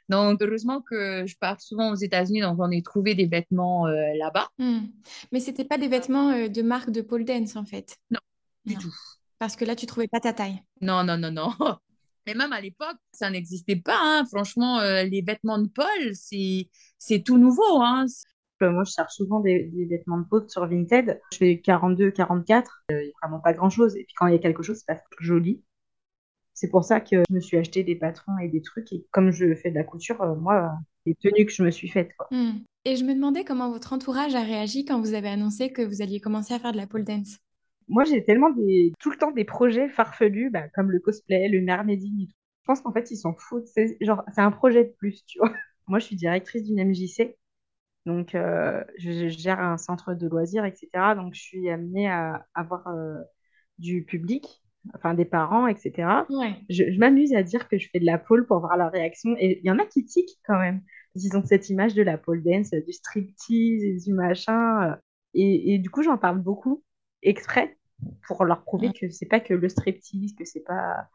Donc, 0.09 0.41
heureusement 0.41 0.81
que 0.81 1.25
je 1.27 1.37
pars 1.37 1.61
souvent 1.61 1.91
aux 1.91 1.95
États-Unis, 1.95 2.41
donc 2.41 2.57
on 2.59 2.71
est 2.71 2.83
trouvé 2.83 3.13
des 3.13 3.27
vêtements 3.27 3.87
euh, 3.87 3.93
là-bas. 4.17 4.49
Hmm. 4.57 4.87
Mais 5.31 5.39
c'était 5.39 5.65
pas 5.65 5.77
des 5.77 5.87
vêtements 5.87 6.31
euh, 6.31 6.47
de 6.47 6.61
marque 6.63 6.89
de 6.89 7.01
pole 7.01 7.25
dance, 7.25 7.55
en 7.55 7.63
fait 7.63 7.97
Non, 8.09 8.19
du 8.65 8.75
tout. 8.75 8.93
Parce 9.37 9.55
que 9.55 9.65
là, 9.65 9.75
tu 9.75 9.85
trouvais 9.85 10.07
pas 10.07 10.19
ta 10.19 10.33
taille. 10.33 10.61
Non, 10.81 11.03
non, 11.03 11.17
non, 11.17 11.31
non. 11.31 11.49
Mais 12.27 12.33
même 12.33 12.51
à 12.51 12.59
l'époque, 12.59 12.97
ça 13.13 13.29
n'existait 13.29 13.77
pas. 13.77 13.97
Hein. 14.01 14.25
Franchement, 14.25 14.79
euh, 14.79 15.03
les 15.03 15.21
vêtements 15.21 15.59
de 15.59 15.69
pole, 15.69 16.13
c'est 16.13 17.23
tout 17.23 17.37
nouveau. 17.37 17.81
Hein. 17.81 18.05
Moi, 18.61 18.83
je 18.83 18.91
cherche 18.91 19.13
souvent 19.13 19.39
des, 19.39 19.71
vêtements 19.89 20.17
de 20.17 20.25
peau 20.25 20.45
sur 20.47 20.67
Vinted. 20.67 21.21
Je 21.31 21.37
fais 21.37 21.61
42, 21.61 22.11
44. 22.11 22.83
Il 22.89 22.95
n'y 22.97 23.03
a 23.03 23.11
vraiment 23.21 23.39
pas 23.39 23.53
grand-chose. 23.53 23.95
Et 23.95 24.03
puis 24.03 24.13
quand 24.17 24.27
il 24.27 24.33
y 24.33 24.35
a 24.35 24.39
quelque 24.39 24.63
chose, 24.63 24.77
c'est 24.77 24.87
pas 24.87 25.01
joli. 25.19 25.63
C'est 26.59 26.67
pour 26.67 26.83
ça 26.83 26.99
que 26.99 27.23
je 27.29 27.33
me 27.33 27.39
suis 27.39 27.55
acheté 27.55 27.85
des 27.85 27.95
patrons 27.95 28.37
et 28.37 28.49
des 28.49 28.61
trucs. 28.61 28.91
Et 28.91 29.05
comme 29.11 29.31
je 29.31 29.55
fais 29.55 29.69
de 29.69 29.75
la 29.75 29.85
couture, 29.85 30.21
euh, 30.21 30.35
moi, 30.35 30.73
les 31.05 31.15
tenues 31.15 31.45
que 31.45 31.53
je 31.53 31.63
me 31.63 31.71
suis 31.71 31.87
faites. 31.87 32.11
Hmm. 32.31 32.57
Et 32.83 32.97
je 32.97 33.05
me 33.05 33.13
demandais 33.13 33.45
comment 33.45 33.71
votre 33.71 33.93
entourage 33.93 34.35
a 34.35 34.41
réagi 34.41 34.83
quand 34.83 34.99
vous 34.99 35.13
avez 35.13 35.29
annoncé 35.29 35.71
que 35.71 35.81
vous 35.81 36.01
alliez 36.01 36.19
commencer 36.19 36.53
à 36.53 36.59
faire 36.59 36.73
de 36.73 36.77
la 36.77 36.85
pole 36.85 37.05
dance. 37.05 37.37
Moi, 37.87 38.03
j'ai 38.03 38.25
tellement 38.25 38.49
des... 38.49 38.91
tout 38.99 39.09
le 39.09 39.15
temps 39.15 39.31
des 39.31 39.45
projets 39.45 39.87
farfelus, 39.87 40.49
bah, 40.49 40.67
comme 40.75 40.91
le 40.91 40.99
cosplay, 40.99 41.47
le 41.47 41.61
mermaiding 41.61 42.27
Je 42.27 42.65
pense 42.65 42.81
qu'en 42.81 42.91
fait, 42.91 43.09
ils 43.09 43.15
s'en 43.15 43.33
foutent. 43.35 43.67
C'est 43.67 43.95
genre, 44.01 44.23
c'est 44.35 44.41
un 44.41 44.51
projet 44.51 44.83
de 44.83 44.93
plus, 44.97 45.23
tu 45.25 45.39
vois. 45.39 45.53
Moi, 45.87 45.99
je 45.99 46.07
suis 46.07 46.17
directrice 46.17 46.65
d'une 46.65 46.83
MJC. 46.83 47.37
Donc, 48.05 48.31
je, 48.33 48.83
je 48.97 49.27
gère 49.29 49.61
un 49.61 49.77
centre 49.77 50.13
de 50.13 50.27
loisirs, 50.27 50.65
etc. 50.65 50.89
Donc, 51.15 51.35
je 51.35 51.39
suis 51.41 51.69
amenée 51.69 52.09
à 52.09 52.45
avoir 52.53 52.85
du 53.77 54.03
public, 54.03 54.61
enfin 54.95 55.13
des 55.13 55.25
parents, 55.25 55.67
etc. 55.67 56.25
Ouais. 56.29 56.55
Je, 56.69 56.91
je 56.91 56.99
m'amuse 56.99 57.33
à 57.33 57.43
dire 57.43 57.67
que 57.67 57.77
je 57.77 57.89
fais 57.91 57.99
de 57.99 58.05
la 58.05 58.17
pole 58.17 58.45
pour 58.45 58.59
voir 58.59 58.77
leur 58.77 58.91
réaction. 58.91 59.35
Et 59.39 59.59
il 59.59 59.65
y 59.65 59.71
en 59.71 59.79
a 59.79 59.85
qui 59.85 60.05
tiquent 60.05 60.37
quand 60.45 60.59
même. 60.59 60.81
Ils 61.15 61.35
ont 61.35 61.43
cette 61.43 61.69
image 61.69 61.95
de 61.95 62.03
la 62.03 62.17
pole 62.17 62.43
dance, 62.43 62.71
du 62.71 62.93
striptease 62.93 63.83
et 63.83 63.97
du 64.05 64.13
machin. 64.13 64.97
Et, 65.33 65.73
et 65.73 65.79
du 65.79 65.89
coup, 65.89 66.03
j'en 66.03 66.17
parle 66.17 66.39
beaucoup, 66.39 66.83
exprès, 67.21 67.77
pour 68.27 68.45
leur 68.45 68.63
prouver 68.63 68.91
que 68.93 69.09
c'est 69.09 69.25
pas 69.25 69.39
que 69.39 69.53
le 69.53 69.69
striptease, 69.69 70.33
que 70.35 70.45
c'est 70.45 70.63
pas. 70.63 71.07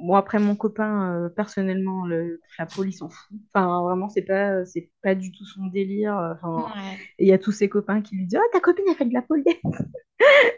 Moi, 0.00 0.18
après, 0.18 0.38
mon 0.38 0.54
copain, 0.56 1.14
euh, 1.24 1.28
personnellement, 1.28 2.06
le, 2.06 2.40
la 2.58 2.66
police 2.66 2.98
s'en 2.98 3.08
fout. 3.08 3.36
Enfin, 3.52 3.82
vraiment, 3.82 4.08
c'est 4.08 4.22
pas, 4.22 4.64
c'est 4.64 4.90
pas 5.02 5.14
du 5.14 5.32
tout 5.32 5.44
son 5.44 5.66
délire. 5.66 6.14
Enfin, 6.36 6.66
Ouais. 6.74 6.96
Et 7.18 7.24
il 7.24 7.28
y 7.28 7.32
a 7.32 7.38
tous 7.38 7.52
ses 7.52 7.68
copains 7.68 8.00
qui 8.00 8.16
lui 8.16 8.26
disent 8.26 8.38
Oh, 8.42 8.48
ta 8.52 8.60
copine, 8.60 8.84
elle 8.88 8.94
fait 8.96 9.04
de 9.06 9.14
la 9.14 9.22
pole 9.22 9.42
dance. 9.44 9.76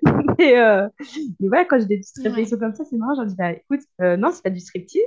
Et, 0.38 0.58
euh, 0.58 0.88
mais 1.40 1.48
voilà, 1.48 1.64
quand 1.64 1.78
j'ai 1.78 1.86
des 1.86 1.98
petites 1.98 2.18
Ouais. 2.24 2.58
comme 2.58 2.74
ça, 2.74 2.84
c'est 2.84 2.96
marrant. 2.96 3.14
Je 3.22 3.28
dis 3.28 3.36
Bah 3.36 3.52
écoute, 3.52 3.80
euh, 4.00 4.16
non, 4.16 4.30
c'est 4.30 4.42
pas 4.42 4.50
du 4.50 4.60
striptease, 4.60 5.02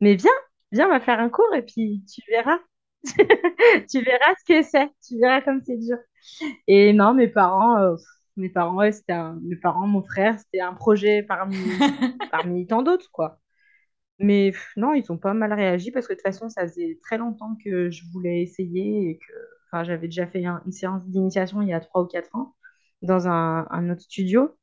mais 0.00 0.14
viens, 0.16 0.30
viens, 0.72 0.86
on 0.86 0.90
va 0.90 1.00
faire 1.00 1.20
un 1.20 1.28
cours 1.30 1.54
et 1.54 1.62
puis 1.62 2.04
tu 2.12 2.22
verras. 2.30 2.58
Tu 3.90 4.00
verras 4.02 4.34
ce 4.40 4.44
que 4.44 4.62
c'est. 4.62 4.90
Tu 5.06 5.18
verras 5.18 5.40
comme 5.42 5.60
c'est 5.64 5.76
dur. 5.78 5.98
Et 6.66 6.92
non, 6.92 7.14
mes 7.14 7.28
parents, 7.28 7.78
euh, 7.78 7.96
mes 8.36 8.48
parents, 8.48 8.76
ouais, 8.76 8.92
c'était 8.92 9.12
un- 9.12 9.38
mes 9.42 9.56
parents, 9.56 9.86
mon 9.86 10.02
frère, 10.02 10.38
c'était 10.38 10.60
un 10.60 10.74
projet 10.74 11.22
parmi, 11.22 11.56
parmi 12.32 12.66
tant 12.66 12.82
d'autres, 12.82 13.10
quoi. 13.12 13.38
Mais 14.18 14.50
pff, 14.52 14.72
non, 14.76 14.94
ils 14.94 15.10
ont 15.12 15.18
pas 15.18 15.34
mal 15.34 15.52
réagi 15.52 15.90
parce 15.92 16.06
que 16.08 16.12
de 16.12 16.18
toute 16.18 16.26
façon, 16.26 16.48
ça 16.48 16.62
faisait 16.66 16.98
très 17.02 17.18
longtemps 17.18 17.56
que 17.64 17.90
je 17.90 18.02
voulais 18.12 18.42
essayer 18.42 19.10
et 19.10 19.18
que 19.18 19.32
enfin, 19.68 19.84
j'avais 19.84 20.08
déjà 20.08 20.26
fait 20.26 20.44
un- 20.44 20.62
une 20.66 20.72
séance 20.72 21.06
d'initiation 21.06 21.62
il 21.62 21.68
y 21.68 21.72
a 21.72 21.80
trois 21.80 22.02
ou 22.02 22.06
quatre 22.06 22.34
ans 22.34 22.54
dans 23.02 23.28
un, 23.28 23.66
un 23.70 23.90
autre 23.90 24.02
studio. 24.02 24.56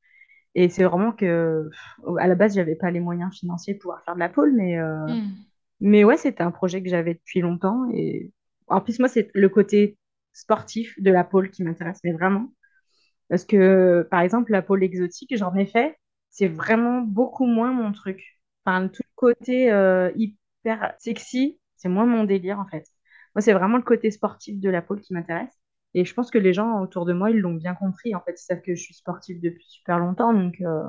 Et 0.55 0.69
c'est 0.69 0.83
vraiment 0.85 1.12
que, 1.13 1.69
pff, 1.71 2.17
à 2.19 2.27
la 2.27 2.35
base, 2.35 2.55
j'avais 2.55 2.75
pas 2.75 2.91
les 2.91 3.00
moyens 3.01 3.33
financiers 3.38 3.75
pour 3.75 3.83
pouvoir 3.83 4.03
faire 4.05 4.15
de 4.15 4.19
la 4.19 4.29
pole, 4.29 4.53
mais, 4.53 4.77
euh, 4.79 5.07
Hmm. 5.07 5.45
mais 5.81 6.03
ouais, 6.03 6.17
c'était 6.17 6.43
un 6.43 6.51
projet 6.51 6.83
que 6.83 6.89
j'avais 6.89 7.15
depuis 7.15 7.41
longtemps. 7.41 7.89
Et 7.93 8.31
en 8.67 8.81
plus, 8.81 9.00
moi, 9.00 9.09
c'est 9.09 9.29
le 9.35 9.50
côté 9.50 9.97
sportif 10.33 10.95
de 11.01 11.12
la 11.12 11.24
pole 11.24 11.50
qui 11.51 11.63
m'intéresse, 11.63 12.00
mais 12.03 12.13
vraiment. 12.13 12.53
Parce 13.29 13.45
que, 13.45 14.07
par 14.12 14.21
exemple, 14.21 14.51
la 14.51 14.62
pole 14.62 14.83
exotique, 14.83 15.35
j'en 15.38 15.55
ai 15.55 15.65
fait, 15.65 15.97
c'est 16.29 16.47
vraiment 16.47 17.01
beaucoup 17.01 17.45
moins 17.45 17.71
mon 17.71 17.91
truc. 17.91 18.39
Enfin, 18.65 18.88
tout 18.88 19.03
côté 19.15 19.72
euh, 19.72 20.12
hyper 20.15 20.93
sexy, 21.00 21.60
c'est 21.75 21.89
moins 21.89 22.05
mon 22.05 22.24
délire, 22.24 22.60
en 22.60 22.67
fait. 22.67 22.86
Moi, 23.36 23.41
c'est 23.41 23.53
vraiment 23.53 23.77
le 23.77 23.84
côté 23.84 24.12
sportif 24.12 24.60
de 24.60 24.69
la 24.69 24.81
pole 24.81 25.01
qui 25.01 25.13
m'intéresse. 25.13 25.53
Et 25.93 26.05
je 26.05 26.13
pense 26.13 26.31
que 26.31 26.38
les 26.38 26.53
gens 26.53 26.81
autour 26.81 27.05
de 27.05 27.13
moi, 27.13 27.31
ils 27.31 27.39
l'ont 27.39 27.53
bien 27.53 27.75
compris. 27.75 28.15
En 28.15 28.22
fait, 28.22 28.34
ils 28.34 28.43
savent 28.43 28.62
que 28.62 28.75
je 28.75 28.81
suis 28.81 28.93
sportive 28.93 29.39
depuis 29.41 29.65
super 29.67 30.00
longtemps. 30.00 30.34
Donc, 30.34 30.55
euh, 30.62 30.84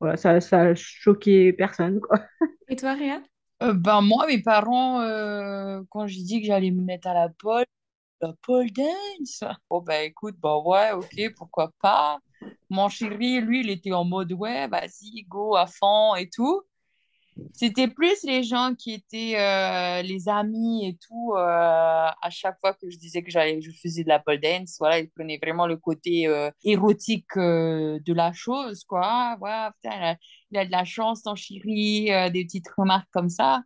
voilà, 0.00 0.16
ça, 0.16 0.40
ça 0.40 0.60
a 0.62 0.74
choqué 0.74 1.52
personne, 1.52 2.00
quoi. 2.00 2.20
Et 2.68 2.76
toi, 2.76 2.94
Réa? 2.94 3.20
Euh, 3.62 3.74
ben 3.74 4.00
moi, 4.00 4.26
mes 4.26 4.40
parents, 4.42 5.00
euh, 5.02 5.82
quand 5.90 6.06
j'ai 6.06 6.22
dit 6.22 6.40
que 6.40 6.46
j'allais 6.46 6.70
me 6.70 6.82
mettre 6.82 7.08
à 7.08 7.14
la 7.14 7.28
pole, 7.28 7.66
la 8.20 8.32
pole 8.42 8.70
dance. 8.72 9.44
Bon, 9.70 9.80
ben 9.82 10.04
écoute, 10.06 10.36
ben 10.40 10.58
ouais, 10.64 10.92
ok, 10.92 11.34
pourquoi 11.36 11.72
pas. 11.80 12.18
Mon 12.70 12.88
chéri, 12.88 13.40
lui, 13.40 13.60
il 13.60 13.70
était 13.70 13.92
en 13.92 14.04
mode, 14.04 14.32
ouais, 14.32 14.68
vas-y, 14.68 15.24
go 15.24 15.56
à 15.56 15.66
fond 15.66 16.14
et 16.16 16.28
tout. 16.30 16.62
C'était 17.54 17.88
plus 17.88 18.22
les 18.24 18.42
gens 18.42 18.74
qui 18.78 18.92
étaient 18.92 19.34
euh, 19.38 20.02
les 20.02 20.28
amis 20.28 20.86
et 20.88 20.96
tout. 20.96 21.32
euh, 21.36 21.40
à 21.40 22.30
chaque 22.30 22.58
fois 22.60 22.74
que 22.74 22.88
je 22.90 22.96
disais 22.98 23.22
que 23.22 23.30
j'allais, 23.30 23.60
je 23.60 23.70
faisais 23.70 24.02
de 24.04 24.08
la 24.08 24.18
pole 24.18 24.40
dance, 24.40 24.76
voilà, 24.78 24.98
ils 24.98 25.10
prenaient 25.10 25.38
vraiment 25.42 25.66
le 25.66 25.76
côté 25.76 26.26
euh, 26.26 26.50
érotique 26.64 27.26
de 27.36 28.12
la 28.12 28.32
chose, 28.32 28.84
quoi. 28.84 29.36
Putain, 29.82 30.16
il 30.50 30.58
a, 30.58 30.64
de 30.64 30.70
la 30.70 30.84
chance, 30.84 31.22
ton 31.22 31.34
chéri, 31.34 32.06
des 32.32 32.44
petites 32.44 32.68
remarques 32.76 33.08
comme 33.12 33.28
ça. 33.28 33.62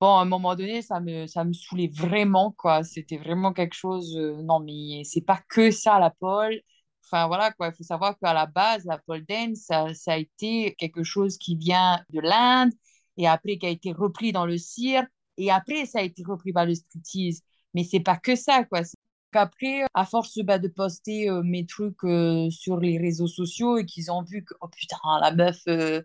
Bon, 0.00 0.16
à 0.18 0.22
un 0.22 0.24
moment 0.24 0.56
donné, 0.56 0.82
ça 0.82 1.00
me, 1.00 1.26
ça 1.28 1.44
me 1.44 1.52
saoulait 1.52 1.90
vraiment, 1.94 2.52
quoi. 2.52 2.82
C'était 2.84 3.18
vraiment 3.18 3.52
quelque 3.52 3.74
chose. 3.74 4.16
non, 4.16 4.60
mais 4.60 5.02
c'est 5.04 5.20
pas 5.24 5.40
que 5.48 5.70
ça, 5.70 5.98
la 6.00 6.10
pole. 6.10 6.60
Enfin, 7.04 7.26
voilà, 7.28 7.52
quoi. 7.52 7.68
Il 7.68 7.74
faut 7.74 7.84
savoir 7.84 8.18
qu'à 8.18 8.34
la 8.34 8.46
base, 8.46 8.84
la 8.84 8.98
pole 8.98 9.24
dance, 9.26 9.58
ça, 9.60 9.94
ça 9.94 10.14
a 10.14 10.16
été 10.18 10.74
quelque 10.78 11.04
chose 11.04 11.38
qui 11.38 11.56
vient 11.56 12.02
de 12.10 12.20
l'Inde 12.20 12.72
et 13.16 13.26
après 13.28 13.58
qui 13.58 13.66
a 13.66 13.70
été 13.70 13.92
repris 13.92 14.32
dans 14.32 14.46
le 14.46 14.58
cirque 14.58 15.10
et 15.38 15.50
après, 15.50 15.86
ça 15.86 16.00
a 16.00 16.02
été 16.02 16.22
repris 16.24 16.52
par 16.52 16.66
le 16.66 16.74
striptease. 16.74 17.42
Mais 17.74 17.84
c'est 17.84 18.00
pas 18.00 18.16
que 18.18 18.36
ça, 18.36 18.64
quoi. 18.64 18.84
C'est 18.84 18.96
qu'après, 19.32 19.84
à 19.94 20.04
force 20.04 20.38
bah, 20.40 20.58
de 20.58 20.68
poster 20.68 21.30
euh, 21.30 21.42
mes 21.42 21.64
trucs 21.66 22.04
euh, 22.04 22.50
sur 22.50 22.78
les 22.78 22.98
réseaux 22.98 23.26
sociaux 23.28 23.78
et 23.78 23.86
qu'ils 23.86 24.10
ont 24.12 24.22
vu 24.22 24.44
que, 24.44 24.54
oh 24.60 24.68
putain, 24.68 24.98
la 25.20 25.32
meuf. 25.34 25.60
euh, 25.68 26.02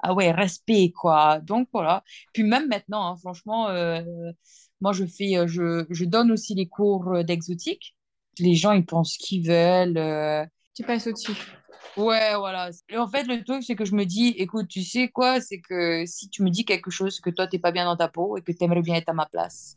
ah 0.00 0.14
ouais, 0.14 0.30
respect, 0.32 0.92
quoi. 0.92 1.40
Donc 1.40 1.68
voilà. 1.72 2.04
Puis 2.32 2.44
même 2.44 2.68
maintenant, 2.68 3.06
hein, 3.12 3.16
franchement, 3.16 3.68
euh, 3.70 4.02
moi 4.80 4.92
je 4.92 5.04
fais, 5.06 5.36
euh, 5.36 5.46
je, 5.48 5.86
je 5.90 6.04
donne 6.04 6.30
aussi 6.32 6.54
les 6.54 6.68
cours 6.68 7.08
euh, 7.12 7.22
d'exotique. 7.24 7.96
Les 8.38 8.54
gens, 8.54 8.72
ils 8.72 8.86
pensent 8.86 9.16
qu'ils 9.16 9.46
veulent. 9.46 9.98
euh. 9.98 10.46
Tu 10.74 10.84
passes 10.84 11.06
au-dessus. 11.08 11.34
Ouais, 11.96 12.36
voilà. 12.36 12.70
Et 12.88 12.96
en 12.96 13.08
fait, 13.08 13.24
le 13.24 13.42
truc, 13.42 13.64
c'est 13.64 13.74
que 13.74 13.84
je 13.84 13.94
me 13.94 14.04
dis, 14.04 14.28
écoute, 14.38 14.68
tu 14.68 14.82
sais 14.84 15.08
quoi, 15.08 15.40
c'est 15.40 15.60
que 15.60 16.06
si 16.06 16.28
tu 16.30 16.44
me 16.44 16.50
dis 16.50 16.64
quelque 16.64 16.90
chose, 16.90 17.18
que 17.20 17.30
toi, 17.30 17.48
t'es 17.48 17.58
pas 17.58 17.72
bien 17.72 17.84
dans 17.86 17.96
ta 17.96 18.08
peau 18.08 18.36
et 18.36 18.42
que 18.42 18.52
tu 18.52 18.62
aimerais 18.62 18.82
bien 18.82 18.94
être 18.94 19.08
à 19.08 19.12
ma 19.14 19.26
place 19.26 19.76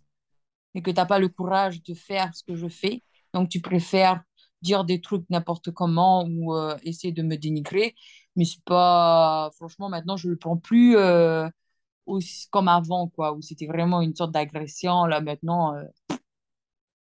et 0.76 0.82
que 0.84 0.91
t'as 0.91 1.06
pas 1.06 1.19
le 1.19 1.30
courage 1.30 1.84
de 1.84 1.93
faire 1.95 2.36
ce 2.36 2.43
que 2.43 2.56
je 2.56 2.67
fais, 2.69 3.04
donc 3.34 3.50
tu 3.50 3.62
préfères 3.62 4.21
dire 4.62 4.86
des 4.86 5.02
trucs 5.02 5.30
n'importe 5.30 5.71
comment 5.71 6.26
ou 6.28 6.56
euh, 6.56 6.78
essayer 6.84 7.13
de 7.13 7.24
me 7.24 7.38
dénigrer. 7.38 7.95
Mais 8.36 8.45
c'est 8.45 8.63
pas, 8.65 9.52
franchement, 9.56 9.89
maintenant, 9.89 10.17
je 10.17 10.30
le 10.30 10.38
prends 10.38 10.58
plus. 10.58 10.97
euh, 10.97 11.50
aussi 12.06 12.47
comme 12.50 12.67
avant, 12.67 13.08
quoi, 13.10 13.34
où 13.34 13.41
c'était 13.41 13.67
vraiment 13.67 14.02
une 14.02 14.15
sorte 14.15 14.32
d'agression. 14.32 15.06
Là, 15.06 15.21
maintenant, 15.21 15.76
euh, 15.76 15.84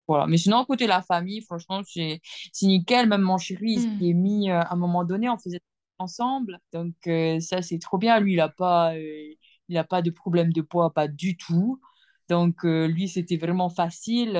voilà. 0.09 0.27
Mais 0.27 0.37
sinon, 0.39 0.65
côté 0.65 0.87
la 0.87 1.03
famille, 1.03 1.43
franchement, 1.43 1.83
c'est 1.85 2.21
nickel. 2.63 3.09
Même 3.09 3.23
mon 3.23 3.39
chéri, 3.39 3.73
il 3.75 3.81
Hmm. 3.81 3.99
s'y 3.99 4.11
est 4.11 4.15
mis 4.15 4.51
euh, 4.51 4.61
à 4.61 4.73
un 4.75 4.77
moment 4.77 5.05
donné, 5.05 5.29
on 5.29 5.39
faisait 5.39 5.61
ensemble. 5.99 6.61
Donc, 6.73 6.95
euh, 7.07 7.41
ça, 7.41 7.63
c'est 7.63 7.79
trop 7.79 7.99
bien. 7.99 8.21
Lui, 8.21 8.35
il 8.35 8.41
a 8.41 8.49
pas, 8.49 8.95
euh, 8.95 9.33
il 9.69 9.79
a 9.79 9.85
pas 9.85 10.03
de 10.03 10.11
problème 10.11 10.53
de 10.53 10.63
poids, 10.63 10.93
pas 10.93 11.09
du 11.09 11.37
tout. 11.37 11.81
Donc, 12.29 12.65
lui, 12.65 13.09
c'était 13.09 13.37
vraiment 13.37 13.69
facile. 13.71 14.33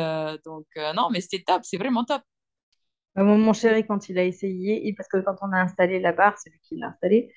donc, 0.45 0.67
non, 0.97 1.09
mais 1.13 1.21
c'était 1.21 1.45
top, 1.47 1.63
c'est 1.65 1.77
vraiment 1.79 2.05
top. 2.05 2.23
Mon, 3.17 3.53
chéri, 3.55 3.87
quand 3.87 4.09
il 4.11 4.19
a 4.19 4.25
essayé, 4.25 4.87
et 4.89 4.93
parce 4.95 5.09
que 5.09 5.17
quand 5.19 5.37
on 5.41 5.51
a 5.53 5.59
installé 5.59 6.01
la 6.01 6.13
barre, 6.13 6.37
c'est 6.39 6.51
lui 6.51 6.61
qui 6.63 6.77
l'a 6.77 6.89
installée, 6.89 7.33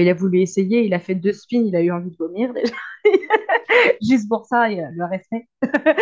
il 0.00 0.08
a 0.08 0.14
voulu 0.14 0.40
essayer, 0.40 0.84
il 0.84 0.94
a 0.94 1.00
fait 1.00 1.14
deux 1.14 1.32
spins, 1.32 1.62
il 1.64 1.76
a 1.76 1.82
eu 1.82 1.90
envie 1.90 2.10
de 2.10 2.16
vomir 2.16 2.52
déjà. 2.54 2.74
Juste 4.00 4.28
pour 4.28 4.46
ça, 4.46 4.68
le 4.68 5.04
respect. 5.04 5.48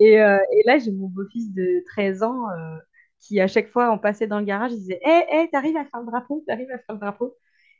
Et, 0.00 0.20
euh, 0.20 0.38
et 0.52 0.62
là, 0.66 0.78
j'ai 0.78 0.92
mon 0.92 1.08
beau-fils 1.08 1.52
de 1.54 1.82
13 1.86 2.22
ans 2.22 2.50
euh, 2.50 2.76
qui, 3.20 3.40
à 3.40 3.46
chaque 3.48 3.68
fois, 3.70 3.92
on 3.92 3.98
passait 3.98 4.26
dans 4.26 4.38
le 4.40 4.44
garage, 4.44 4.72
il 4.72 4.78
disait 4.78 5.00
Hé, 5.04 5.24
hé, 5.30 5.48
t'arrives 5.52 5.76
à 5.76 5.84
faire 5.84 6.00
le 6.00 6.06
drapeau, 6.06 6.44
t'arrives 6.46 6.70
à 6.70 6.78
faire 6.78 6.94
le 6.96 7.00
drapeau. 7.00 7.36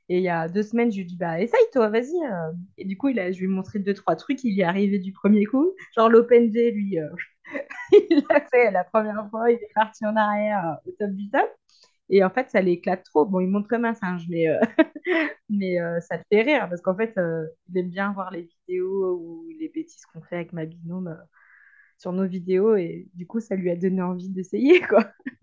Et 0.08 0.18
il 0.18 0.22
y 0.24 0.28
a 0.28 0.48
deux 0.48 0.62
semaines, 0.62 0.92
je 0.92 0.98
lui 0.98 1.06
dit 1.06 1.16
Bah, 1.16 1.40
essaye 1.40 1.60
toi, 1.72 1.88
vas-y. 1.88 2.14
euh. 2.24 2.52
Et 2.78 2.84
du 2.84 2.96
coup, 2.98 3.08
il 3.08 3.18
a, 3.20 3.32
je 3.32 3.38
lui 3.38 3.46
ai 3.46 3.48
montré 3.48 3.78
deux, 3.80 3.94
trois 3.94 4.16
trucs, 4.16 4.44
il 4.44 4.54
y 4.54 4.60
est 4.60 4.64
arrivé 4.64 4.98
du 4.98 5.12
premier 5.12 5.44
coup. 5.46 5.72
Genre 5.96 6.08
l'Open 6.10 6.52
J, 6.52 6.70
lui, 6.72 6.98
euh, 7.00 7.08
il 8.10 8.24
l'a 8.30 8.40
fait 8.52 8.70
la 8.70 8.84
première 8.84 9.28
fois, 9.30 9.50
il 9.50 9.56
est 9.56 9.72
parti 9.74 10.06
en 10.06 10.16
arrière 10.16 10.66
euh, 10.86 10.90
au 10.90 10.92
top 10.98 11.10
du 11.12 11.30
top. 11.30 11.50
Et 12.10 12.22
en 12.22 12.30
fait, 12.30 12.50
ça 12.50 12.60
l'éclate 12.60 13.04
trop. 13.04 13.24
Bon, 13.24 13.40
il 13.40 13.48
monte 13.48 13.66
comme 13.68 13.84
un 13.84 13.94
singe, 13.94 14.26
mais, 14.28 14.48
euh, 14.48 14.60
mais 15.48 15.80
euh, 15.80 16.00
ça 16.00 16.16
le 16.18 16.22
fait 16.30 16.42
rire 16.42 16.68
parce 16.68 16.82
qu'en 16.82 16.96
fait, 16.96 17.16
euh, 17.18 17.46
il 17.68 17.78
aime 17.78 17.90
bien 17.90 18.12
voir 18.12 18.30
les 18.30 18.42
vidéos 18.42 19.16
ou 19.18 19.48
les 19.58 19.68
bêtises 19.68 20.04
qu'on 20.06 20.22
fait 20.22 20.36
avec 20.36 20.52
ma 20.52 20.66
binôme 20.66 21.08
euh, 21.08 21.16
sur 21.98 22.12
nos 22.12 22.26
vidéos 22.26 22.76
et 22.76 23.08
du 23.14 23.26
coup, 23.26 23.40
ça 23.40 23.56
lui 23.56 23.70
a 23.70 23.76
donné 23.76 24.02
envie 24.02 24.30
d'essayer, 24.30 24.80
quoi. 24.82 25.04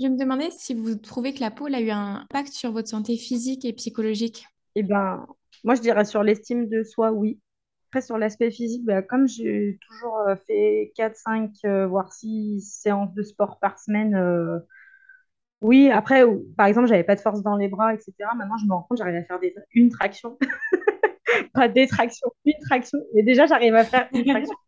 Je 0.00 0.06
me 0.08 0.18
demandais 0.18 0.50
si 0.50 0.74
vous 0.74 0.94
trouvez 0.96 1.34
que 1.34 1.40
la 1.40 1.50
pole 1.50 1.74
a 1.74 1.80
eu 1.80 1.90
un 1.90 2.16
impact 2.16 2.52
sur 2.52 2.72
votre 2.72 2.88
santé 2.88 3.16
physique 3.16 3.64
et 3.64 3.72
psychologique. 3.72 4.46
Et 4.74 4.82
ben, 4.82 5.26
moi, 5.64 5.74
je 5.74 5.80
dirais 5.80 6.04
sur 6.04 6.22
l'estime 6.22 6.68
de 6.68 6.82
soi, 6.82 7.12
oui. 7.12 7.40
Après, 7.88 8.02
sur 8.02 8.18
l'aspect 8.18 8.50
physique, 8.50 8.84
bah, 8.84 9.02
comme 9.02 9.26
j'ai 9.28 9.78
toujours 9.86 10.24
fait 10.46 10.92
4 10.96 11.16
5 11.16 11.50
euh, 11.64 11.86
voire 11.86 12.12
6 12.12 12.60
séances 12.60 13.14
de 13.14 13.22
sport 13.22 13.58
par 13.58 13.78
semaine, 13.78 14.14
euh, 14.14 14.58
oui, 15.60 15.90
après, 15.90 16.22
par 16.56 16.66
exemple, 16.66 16.86
j'avais 16.86 17.04
pas 17.04 17.14
de 17.14 17.20
force 17.20 17.42
dans 17.42 17.56
les 17.56 17.68
bras, 17.68 17.94
etc. 17.94 18.12
Maintenant, 18.36 18.56
je 18.58 18.66
me 18.66 18.72
rends 18.72 18.82
compte, 18.82 18.98
j'arrive 18.98 19.16
à 19.16 19.24
faire 19.24 19.40
des, 19.40 19.54
une 19.72 19.90
traction. 19.90 20.38
Pas 21.52 21.68
des 21.68 21.86
tractions, 21.86 22.30
une 22.44 22.58
traction. 22.60 22.98
Mais 23.14 23.22
déjà, 23.22 23.46
j'arrive 23.46 23.74
à 23.74 23.84
faire 23.84 24.08
une 24.12 24.24
traction. 24.24 24.54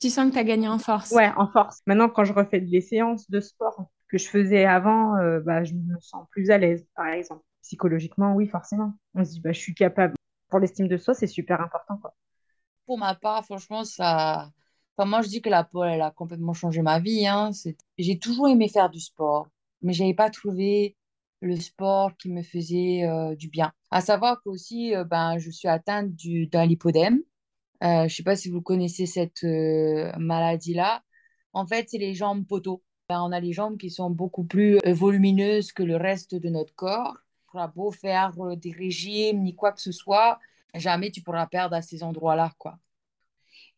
Tu 0.00 0.10
sens 0.10 0.28
que 0.28 0.34
tu 0.34 0.38
as 0.38 0.44
gagné 0.44 0.68
en 0.68 0.78
force. 0.78 1.10
Ouais, 1.10 1.28
en 1.36 1.48
force. 1.48 1.80
Maintenant, 1.84 2.08
quand 2.08 2.22
je 2.22 2.32
refais 2.32 2.60
des 2.60 2.80
séances 2.80 3.28
de 3.28 3.40
sport 3.40 3.90
que 4.06 4.16
je 4.16 4.28
faisais 4.28 4.64
avant, 4.64 5.16
euh, 5.16 5.40
bah, 5.40 5.64
je 5.64 5.74
me 5.74 5.98
sens 5.98 6.24
plus 6.30 6.52
à 6.52 6.58
l'aise, 6.58 6.86
par 6.94 7.08
exemple. 7.08 7.42
Psychologiquement, 7.62 8.32
oui, 8.34 8.46
forcément. 8.46 8.92
On 9.14 9.24
se 9.24 9.32
dit, 9.32 9.40
bah, 9.40 9.50
je 9.50 9.58
suis 9.58 9.74
capable. 9.74 10.14
Pour 10.50 10.60
l'estime 10.60 10.86
de 10.86 10.96
soi, 10.98 11.14
c'est 11.14 11.26
super 11.26 11.60
important, 11.60 11.96
quoi. 11.96 12.14
Pour 12.86 12.96
ma 12.96 13.16
part, 13.16 13.44
franchement, 13.44 13.82
ça, 13.82 14.52
Enfin, 14.98 15.08
moi, 15.08 15.22
je 15.22 15.28
dis 15.28 15.40
que 15.40 15.48
la 15.48 15.62
pole, 15.62 15.88
elle 15.88 16.02
a 16.02 16.10
complètement 16.10 16.54
changé 16.54 16.82
ma 16.82 16.98
vie. 16.98 17.24
Hein. 17.26 17.50
J'ai 17.98 18.18
toujours 18.18 18.48
aimé 18.48 18.68
faire 18.68 18.90
du 18.90 18.98
sport, 18.98 19.46
mais 19.82 19.92
je 19.92 20.02
n'avais 20.02 20.14
pas 20.14 20.30
trouvé 20.30 20.96
le 21.40 21.56
sport 21.56 22.16
qui 22.16 22.30
me 22.30 22.42
faisait 22.42 23.04
euh, 23.04 23.34
du 23.34 23.48
bien. 23.48 23.72
À 23.90 24.00
savoir 24.00 24.40
qu'aussi, 24.42 24.94
euh, 24.94 25.04
ben, 25.04 25.38
je 25.38 25.50
suis 25.50 25.68
atteinte 25.68 26.10
d'un 26.52 26.66
lipodème. 26.66 27.22
Euh, 27.84 28.00
je 28.00 28.04
ne 28.04 28.08
sais 28.08 28.22
pas 28.24 28.36
si 28.36 28.50
vous 28.50 28.60
connaissez 28.60 29.06
cette 29.06 29.44
maladie-là. 30.18 31.02
En 31.52 31.66
fait, 31.66 31.88
c'est 31.88 31.98
les 31.98 32.14
jambes 32.14 32.46
poteaux. 32.46 32.82
Ben, 33.08 33.22
on 33.22 33.32
a 33.32 33.40
les 33.40 33.52
jambes 33.52 33.78
qui 33.78 33.90
sont 33.90 34.10
beaucoup 34.10 34.44
plus 34.44 34.78
volumineuses 34.84 35.72
que 35.72 35.82
le 35.82 35.96
reste 35.96 36.34
de 36.34 36.48
notre 36.48 36.74
corps. 36.74 37.16
Tu 37.16 37.52
pourras 37.52 37.68
beau 37.68 37.90
faire 37.90 38.32
des 38.56 38.72
régimes 38.72 39.42
ni 39.42 39.54
quoi 39.54 39.72
que 39.72 39.80
ce 39.80 39.92
soit, 39.92 40.38
jamais 40.74 41.10
tu 41.10 41.22
pourras 41.22 41.46
perdre 41.46 41.76
à 41.76 41.82
ces 41.82 42.02
endroits-là, 42.02 42.52
quoi. 42.58 42.78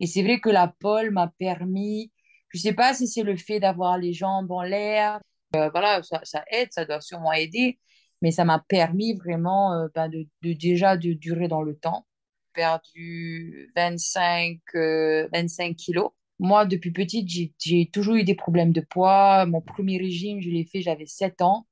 Et 0.01 0.07
c'est 0.07 0.23
vrai 0.23 0.41
que 0.41 0.51
la 0.51 0.67
pole 0.67 1.11
m'a 1.11 1.29
permis, 1.29 2.11
je 2.49 2.59
ne 2.59 2.63
sais 2.63 2.73
pas 2.73 2.95
si 2.95 3.07
c'est 3.07 3.23
le 3.23 3.37
fait 3.37 3.61
d'avoir 3.61 3.99
les 3.99 4.13
jambes 4.13 4.51
en 4.51 4.63
l'air, 4.63 5.21
euh, 5.57 5.69
voilà, 5.71 6.03
ça, 6.03 6.45
aide, 6.51 6.69
ça 6.73 6.85
doit 6.85 7.01
sûrement 7.01 7.33
aider, 7.33 7.79
mais 8.23 8.31
ça 8.31 8.45
m'a 8.45 8.61
permis 8.69 9.15
vraiment 9.15 9.75
euh, 9.75 9.89
bah, 9.95 10.09
de, 10.09 10.27
déjà 10.43 10.97
de 10.97 11.13
durer 11.13 11.49
dans 11.49 11.63
le 11.63 11.77
temps. 11.77 12.07
Perdu 12.53 13.71
25, 13.77 14.59
25 14.75 14.75
euh, 14.77 15.75
kilos. 15.75 16.11
Moi, 16.39 16.67
depuis 16.67 16.93
petite, 16.93 17.29
j'ai 17.29 17.91
toujours 17.93 18.15
eu 18.17 18.25
des 18.25 18.35
problèmes 18.35 18.73
de 18.73 18.81
poids. 18.81 19.45
Mon 19.47 19.61
premier 19.61 19.99
régime, 19.99 20.41
je 20.41 20.49
l'ai 20.51 20.65
fait, 20.65 20.83
j'avais 20.83 21.07
7 21.07 21.43
ans. 21.43 21.67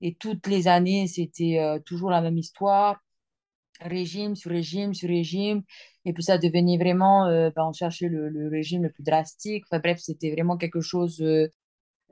Et 0.00 0.14
toutes 0.14 0.46
les 0.46 0.68
années, 0.68 1.06
c'était 1.06 1.58
toujours 1.84 2.10
la 2.10 2.20
même 2.20 2.38
histoire 2.38 3.00
régime 3.80 4.36
sur 4.36 4.50
régime 4.50 4.94
sur 4.94 5.08
régime. 5.08 5.62
Et 6.06 6.14
puis 6.14 6.22
ça 6.22 6.38
devenait 6.38 6.78
vraiment, 6.78 7.26
bah, 7.54 7.66
on 7.68 7.72
cherchait 7.72 8.08
le, 8.08 8.28
le, 8.30 8.48
régime 8.48 8.84
le 8.84 8.90
plus 8.90 9.02
drastique. 9.02 9.64
Enfin 9.66 9.80
bref, 9.80 9.98
c'était 10.00 10.32
vraiment 10.32 10.56
quelque 10.56 10.80
chose 10.80 11.22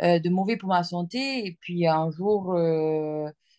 euh, 0.02 0.16
euh, 0.16 0.18
de 0.18 0.28
mauvais 0.30 0.56
pour 0.56 0.68
ma 0.68 0.82
santé. 0.82 1.46
Et 1.46 1.58
puis 1.60 1.86
un 1.86 2.10
jour, 2.10 2.56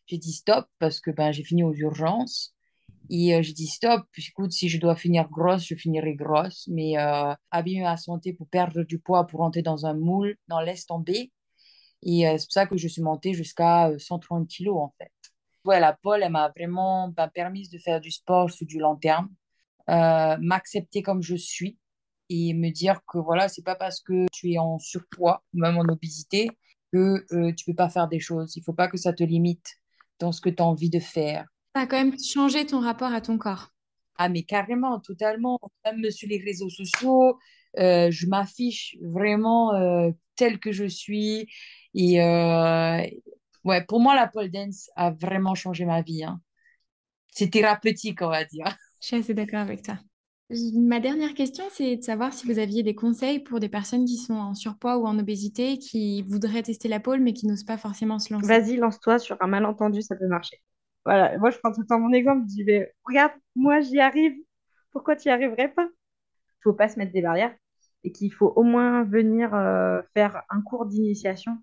j'ai 0.07 0.17
dit 0.17 0.33
stop 0.33 0.67
parce 0.79 0.99
que 0.99 1.11
ben, 1.11 1.31
j'ai 1.31 1.43
fini 1.43 1.63
aux 1.63 1.73
urgences. 1.73 2.53
Et 3.09 3.41
j'ai 3.43 3.53
dit 3.53 3.67
stop, 3.67 4.03
écoute, 4.17 4.51
si 4.51 4.67
je 4.67 4.79
dois 4.79 4.95
finir 4.95 5.29
grosse, 5.29 5.65
je 5.65 5.75
finirai 5.75 6.15
grosse. 6.15 6.67
Mais 6.71 6.95
abîmer 7.51 7.83
ma 7.83 7.97
santé 7.97 8.33
pour 8.33 8.47
perdre 8.47 8.83
du 8.83 8.99
poids, 8.99 9.27
pour 9.27 9.41
rentrer 9.41 9.61
dans 9.61 9.85
un 9.85 9.93
moule, 9.93 10.37
dans 10.47 10.59
laisse 10.61 10.85
tomber. 10.85 11.31
Et 12.03 12.21
c'est 12.37 12.45
pour 12.45 12.53
ça 12.53 12.65
que 12.67 12.77
je 12.77 12.87
suis 12.87 13.01
montée 13.01 13.33
jusqu'à 13.33 13.91
130 13.97 14.47
kilos 14.47 14.77
en 14.77 14.93
fait 14.97 15.11
la 15.73 15.93
pole, 15.93 16.23
elle 16.23 16.31
m'a 16.31 16.49
vraiment 16.49 17.09
ben, 17.09 17.27
permis 17.27 17.67
de 17.69 17.77
faire 17.77 18.01
du 18.01 18.11
sport 18.11 18.49
sur 18.51 18.65
du 18.65 18.79
long 18.79 18.95
terme, 18.95 19.29
euh, 19.89 20.37
m'accepter 20.39 21.01
comme 21.01 21.21
je 21.21 21.35
suis 21.35 21.77
et 22.29 22.53
me 22.53 22.69
dire 22.69 22.99
que 23.07 23.17
voilà, 23.17 23.47
c'est 23.47 23.63
pas 23.63 23.75
parce 23.75 24.01
que 24.01 24.25
tu 24.31 24.53
es 24.53 24.57
en 24.57 24.79
surpoids 24.79 25.43
ou 25.53 25.59
même 25.59 25.77
en 25.77 25.83
obésité 25.83 26.49
que 26.91 27.25
euh, 27.31 27.53
tu 27.53 27.65
peux 27.65 27.75
pas 27.75 27.89
faire 27.89 28.07
des 28.07 28.19
choses. 28.19 28.55
Il 28.55 28.63
faut 28.63 28.73
pas 28.73 28.87
que 28.87 28.97
ça 28.97 29.13
te 29.13 29.23
limite 29.23 29.75
dans 30.19 30.31
ce 30.31 30.41
que 30.41 30.49
tu 30.49 30.61
as 30.61 30.65
envie 30.65 30.89
de 30.89 30.99
faire. 30.99 31.45
Ça 31.75 31.81
a 31.81 31.87
quand 31.87 31.97
même 31.97 32.17
changé 32.19 32.65
ton 32.65 32.79
rapport 32.79 33.11
à 33.11 33.21
ton 33.21 33.37
corps. 33.37 33.71
Ah, 34.17 34.29
mais 34.29 34.43
carrément, 34.43 34.99
totalement. 34.99 35.59
Même 35.83 36.09
sur 36.09 36.29
les 36.29 36.37
réseaux 36.37 36.69
sociaux, 36.69 37.37
euh, 37.77 38.09
je 38.11 38.27
m'affiche 38.27 38.95
vraiment 39.01 39.73
tel 40.37 40.59
que 40.59 40.71
je 40.71 40.85
suis. 40.85 41.49
Et, 41.93 42.19
ouais, 43.65 43.85
pour 43.87 43.99
moi, 43.99 44.15
la 44.15 44.27
pole 44.27 44.49
dance 44.49 44.89
a 44.95 45.11
vraiment 45.11 45.53
changé 45.53 45.83
ma 45.83 46.01
vie. 46.01 46.23
Hein. 46.23 46.39
C'est 47.31 47.49
thérapeutique, 47.49 48.21
on 48.21 48.29
va 48.29 48.45
dire. 48.45 48.77
Je 49.01 49.07
suis 49.07 49.15
assez 49.17 49.33
d'accord 49.33 49.59
avec 49.59 49.81
toi. 49.81 49.99
Ma 50.51 50.99
dernière 50.99 51.33
question, 51.33 51.63
c'est 51.71 51.95
de 51.95 52.03
savoir 52.03 52.31
si 52.31 52.45
vous 52.45 52.59
aviez 52.59 52.83
des 52.83 52.93
conseils 52.93 53.39
pour 53.39 53.59
des 53.59 53.67
personnes 53.67 54.05
qui 54.05 54.17
sont 54.17 54.35
en 54.35 54.53
surpoids 54.53 54.97
ou 54.97 55.07
en 55.07 55.17
obésité, 55.17 55.79
qui 55.79 56.21
voudraient 56.21 56.61
tester 56.61 56.87
la 56.87 56.99
pole, 56.99 57.19
mais 57.19 57.33
qui 57.33 57.47
n'osent 57.47 57.63
pas 57.63 57.77
forcément 57.77 58.19
se 58.19 58.31
lancer. 58.31 58.47
Vas-y, 58.47 58.77
lance-toi 58.77 59.17
sur 59.17 59.41
un 59.41 59.47
malentendu, 59.47 60.03
ça 60.03 60.15
peut 60.15 60.27
marcher. 60.27 60.61
Voilà, 61.03 61.35
moi 61.39 61.49
je 61.49 61.57
prends 61.57 61.71
tout 61.71 61.81
le 61.81 61.87
temps 61.87 61.99
mon 61.99 62.13
exemple, 62.13 62.43
je 62.47 62.55
dis, 62.55 62.63
mais, 62.63 62.93
regarde, 63.05 63.31
moi 63.55 63.79
j'y 63.79 63.99
arrive, 63.99 64.33
pourquoi 64.91 65.15
tu 65.15 65.29
n'y 65.29 65.31
arriverais 65.31 65.69
pas? 65.69 65.87
Il 65.87 66.61
faut 66.63 66.73
pas 66.73 66.89
se 66.89 66.99
mettre 66.99 67.11
des 67.11 67.21
barrières 67.21 67.55
et 68.03 68.11
qu'il 68.11 68.31
faut 68.31 68.53
au 68.55 68.63
moins 68.63 69.03
venir 69.03 69.53
euh, 69.55 70.01
faire 70.13 70.43
un 70.51 70.61
cours 70.61 70.85
d'initiation 70.85 71.57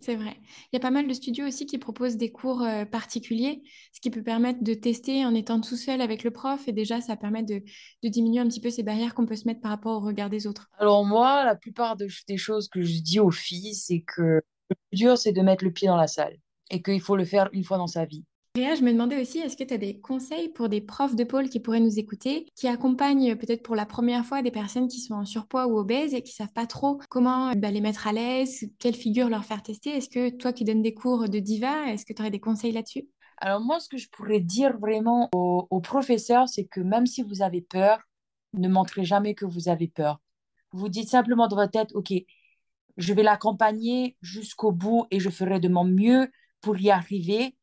c'est 0.00 0.16
vrai. 0.16 0.36
Il 0.72 0.74
y 0.74 0.76
a 0.76 0.80
pas 0.80 0.90
mal 0.90 1.06
de 1.06 1.12
studios 1.12 1.46
aussi 1.46 1.66
qui 1.66 1.78
proposent 1.78 2.16
des 2.16 2.32
cours 2.32 2.62
euh, 2.62 2.84
particuliers, 2.84 3.62
ce 3.92 4.00
qui 4.00 4.10
peut 4.10 4.22
permettre 4.22 4.62
de 4.62 4.74
tester 4.74 5.24
en 5.24 5.34
étant 5.34 5.60
tout 5.60 5.76
seul 5.76 6.00
avec 6.00 6.24
le 6.24 6.30
prof. 6.30 6.66
Et 6.66 6.72
déjà, 6.72 7.00
ça 7.00 7.16
permet 7.16 7.42
de, 7.42 7.62
diminuer 8.02 8.40
un 8.40 8.48
petit 8.48 8.60
peu 8.60 8.70
ces 8.70 8.82
barrières 8.82 9.14
qu'on 9.14 9.26
peut 9.26 9.36
se 9.36 9.46
mettre 9.46 9.60
par 9.60 9.70
rapport 9.70 10.02
au 10.02 10.06
regard 10.06 10.30
des 10.30 10.46
autres. 10.46 10.68
Alors 10.78 11.04
moi, 11.04 11.44
la 11.44 11.54
plupart 11.54 11.96
des 11.96 12.36
choses 12.36 12.68
que 12.68 12.82
je 12.82 13.00
dis 13.00 13.20
aux 13.20 13.30
filles, 13.30 13.74
c'est 13.74 14.02
que 14.06 14.22
le 14.70 14.76
plus 14.88 14.96
dur, 14.96 15.18
c'est 15.18 15.32
de 15.32 15.42
mettre 15.42 15.64
le 15.64 15.72
pied 15.72 15.88
dans 15.88 15.96
la 15.96 16.06
salle 16.06 16.36
et 16.70 16.82
qu'il 16.82 17.00
faut 17.00 17.16
le 17.16 17.24
faire 17.24 17.48
une 17.52 17.64
fois 17.64 17.76
dans 17.76 17.86
sa 17.86 18.04
vie. 18.04 18.24
Réa, 18.56 18.74
je 18.74 18.82
me 18.82 18.90
demandais 18.90 19.20
aussi, 19.20 19.38
est-ce 19.38 19.56
que 19.56 19.62
tu 19.62 19.74
as 19.74 19.78
des 19.78 20.00
conseils 20.00 20.48
pour 20.48 20.68
des 20.68 20.80
profs 20.80 21.14
de 21.14 21.22
pôle 21.22 21.48
qui 21.48 21.60
pourraient 21.60 21.78
nous 21.78 22.00
écouter, 22.00 22.46
qui 22.56 22.66
accompagnent 22.66 23.36
peut-être 23.36 23.62
pour 23.62 23.76
la 23.76 23.86
première 23.86 24.26
fois 24.26 24.42
des 24.42 24.50
personnes 24.50 24.88
qui 24.88 24.98
sont 24.98 25.14
en 25.14 25.24
surpoids 25.24 25.68
ou 25.68 25.78
obèses 25.78 26.14
et 26.14 26.22
qui 26.22 26.32
savent 26.32 26.52
pas 26.52 26.66
trop 26.66 26.98
comment 27.08 27.52
bah, 27.54 27.70
les 27.70 27.80
mettre 27.80 28.08
à 28.08 28.12
l'aise, 28.12 28.68
quelle 28.80 28.96
figure 28.96 29.28
leur 29.28 29.44
faire 29.44 29.62
tester? 29.62 29.90
Est-ce 29.90 30.08
que 30.08 30.30
toi 30.30 30.52
qui 30.52 30.64
donnes 30.64 30.82
des 30.82 30.94
cours 30.94 31.28
de 31.28 31.38
diva, 31.38 31.92
est-ce 31.92 32.04
que 32.04 32.12
tu 32.12 32.22
aurais 32.22 32.32
des 32.32 32.40
conseils 32.40 32.72
là-dessus? 32.72 33.06
Alors 33.36 33.60
moi, 33.60 33.78
ce 33.78 33.88
que 33.88 33.98
je 33.98 34.08
pourrais 34.08 34.40
dire 34.40 34.76
vraiment 34.80 35.28
aux, 35.32 35.68
aux 35.70 35.80
professeurs, 35.80 36.48
c'est 36.48 36.64
que 36.64 36.80
même 36.80 37.06
si 37.06 37.22
vous 37.22 37.42
avez 37.42 37.60
peur, 37.60 38.00
ne 38.54 38.68
montrez 38.68 39.04
jamais 39.04 39.36
que 39.36 39.44
vous 39.44 39.68
avez 39.68 39.86
peur. 39.86 40.20
Vous 40.72 40.88
dites 40.88 41.08
simplement 41.08 41.46
dans 41.46 41.54
votre 41.54 41.70
tête, 41.70 41.92
OK, 41.94 42.12
je 42.96 43.12
vais 43.12 43.22
l'accompagner 43.22 44.16
jusqu'au 44.22 44.72
bout 44.72 45.06
et 45.12 45.20
je 45.20 45.30
ferai 45.30 45.60
de 45.60 45.68
mon 45.68 45.84
mieux 45.84 46.32
pour 46.60 46.76
y 46.80 46.90
arriver 46.90 47.54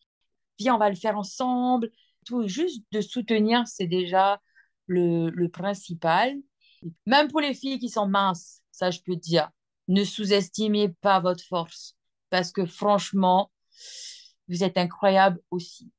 viens, 0.59 0.75
on 0.75 0.79
va 0.79 0.89
le 0.89 0.95
faire 0.95 1.17
ensemble. 1.17 1.89
Tout, 2.25 2.47
juste 2.47 2.83
de 2.91 3.01
soutenir, 3.01 3.67
c'est 3.67 3.87
déjà 3.87 4.39
le, 4.87 5.29
le 5.29 5.49
principal. 5.49 6.35
Même 7.05 7.29
pour 7.29 7.41
les 7.41 7.53
filles 7.53 7.79
qui 7.79 7.89
sont 7.89 8.07
minces, 8.07 8.61
ça 8.71 8.91
je 8.91 8.99
peux 9.05 9.15
dire, 9.15 9.49
ne 9.87 10.03
sous-estimez 10.03 10.89
pas 11.01 11.19
votre 11.19 11.43
force 11.43 11.95
parce 12.29 12.51
que 12.51 12.65
franchement, 12.65 13.51
vous 14.47 14.63
êtes 14.63 14.77
incroyable 14.77 15.39
aussi. 15.51 15.91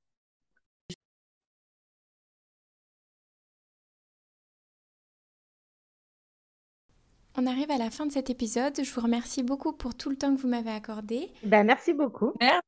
On 7.36 7.46
arrive 7.46 7.70
à 7.70 7.78
la 7.78 7.90
fin 7.90 8.06
de 8.06 8.12
cet 8.12 8.28
épisode. 8.28 8.82
Je 8.82 8.92
vous 8.92 9.00
remercie 9.00 9.42
beaucoup 9.42 9.72
pour 9.72 9.94
tout 9.94 10.10
le 10.10 10.16
temps 10.16 10.34
que 10.34 10.40
vous 10.40 10.48
m'avez 10.48 10.70
accordé. 10.70 11.30
Ben, 11.44 11.64
merci 11.64 11.94
beaucoup. 11.94 12.34
Merci. 12.40 12.60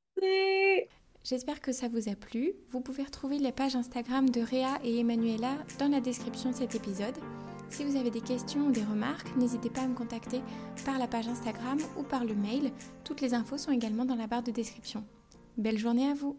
J'espère 1.24 1.60
que 1.60 1.72
ça 1.72 1.88
vous 1.88 2.08
a 2.08 2.14
plu. 2.16 2.52
Vous 2.70 2.80
pouvez 2.80 3.04
retrouver 3.04 3.38
les 3.38 3.52
pages 3.52 3.76
Instagram 3.76 4.28
de 4.28 4.40
Réa 4.40 4.78
et 4.84 4.98
Emanuela 4.98 5.56
dans 5.78 5.88
la 5.88 6.00
description 6.00 6.50
de 6.50 6.56
cet 6.56 6.74
épisode. 6.74 7.16
Si 7.70 7.84
vous 7.84 7.96
avez 7.96 8.10
des 8.10 8.20
questions 8.20 8.66
ou 8.66 8.70
des 8.70 8.82
remarques, 8.82 9.34
n'hésitez 9.36 9.70
pas 9.70 9.82
à 9.82 9.86
me 9.86 9.94
contacter 9.94 10.42
par 10.84 10.98
la 10.98 11.06
page 11.06 11.28
Instagram 11.28 11.78
ou 11.96 12.02
par 12.02 12.24
le 12.24 12.34
mail. 12.34 12.72
Toutes 13.04 13.20
les 13.20 13.34
infos 13.34 13.56
sont 13.56 13.72
également 13.72 14.04
dans 14.04 14.16
la 14.16 14.26
barre 14.26 14.42
de 14.42 14.50
description. 14.50 15.04
Belle 15.56 15.78
journée 15.78 16.10
à 16.10 16.14
vous 16.14 16.36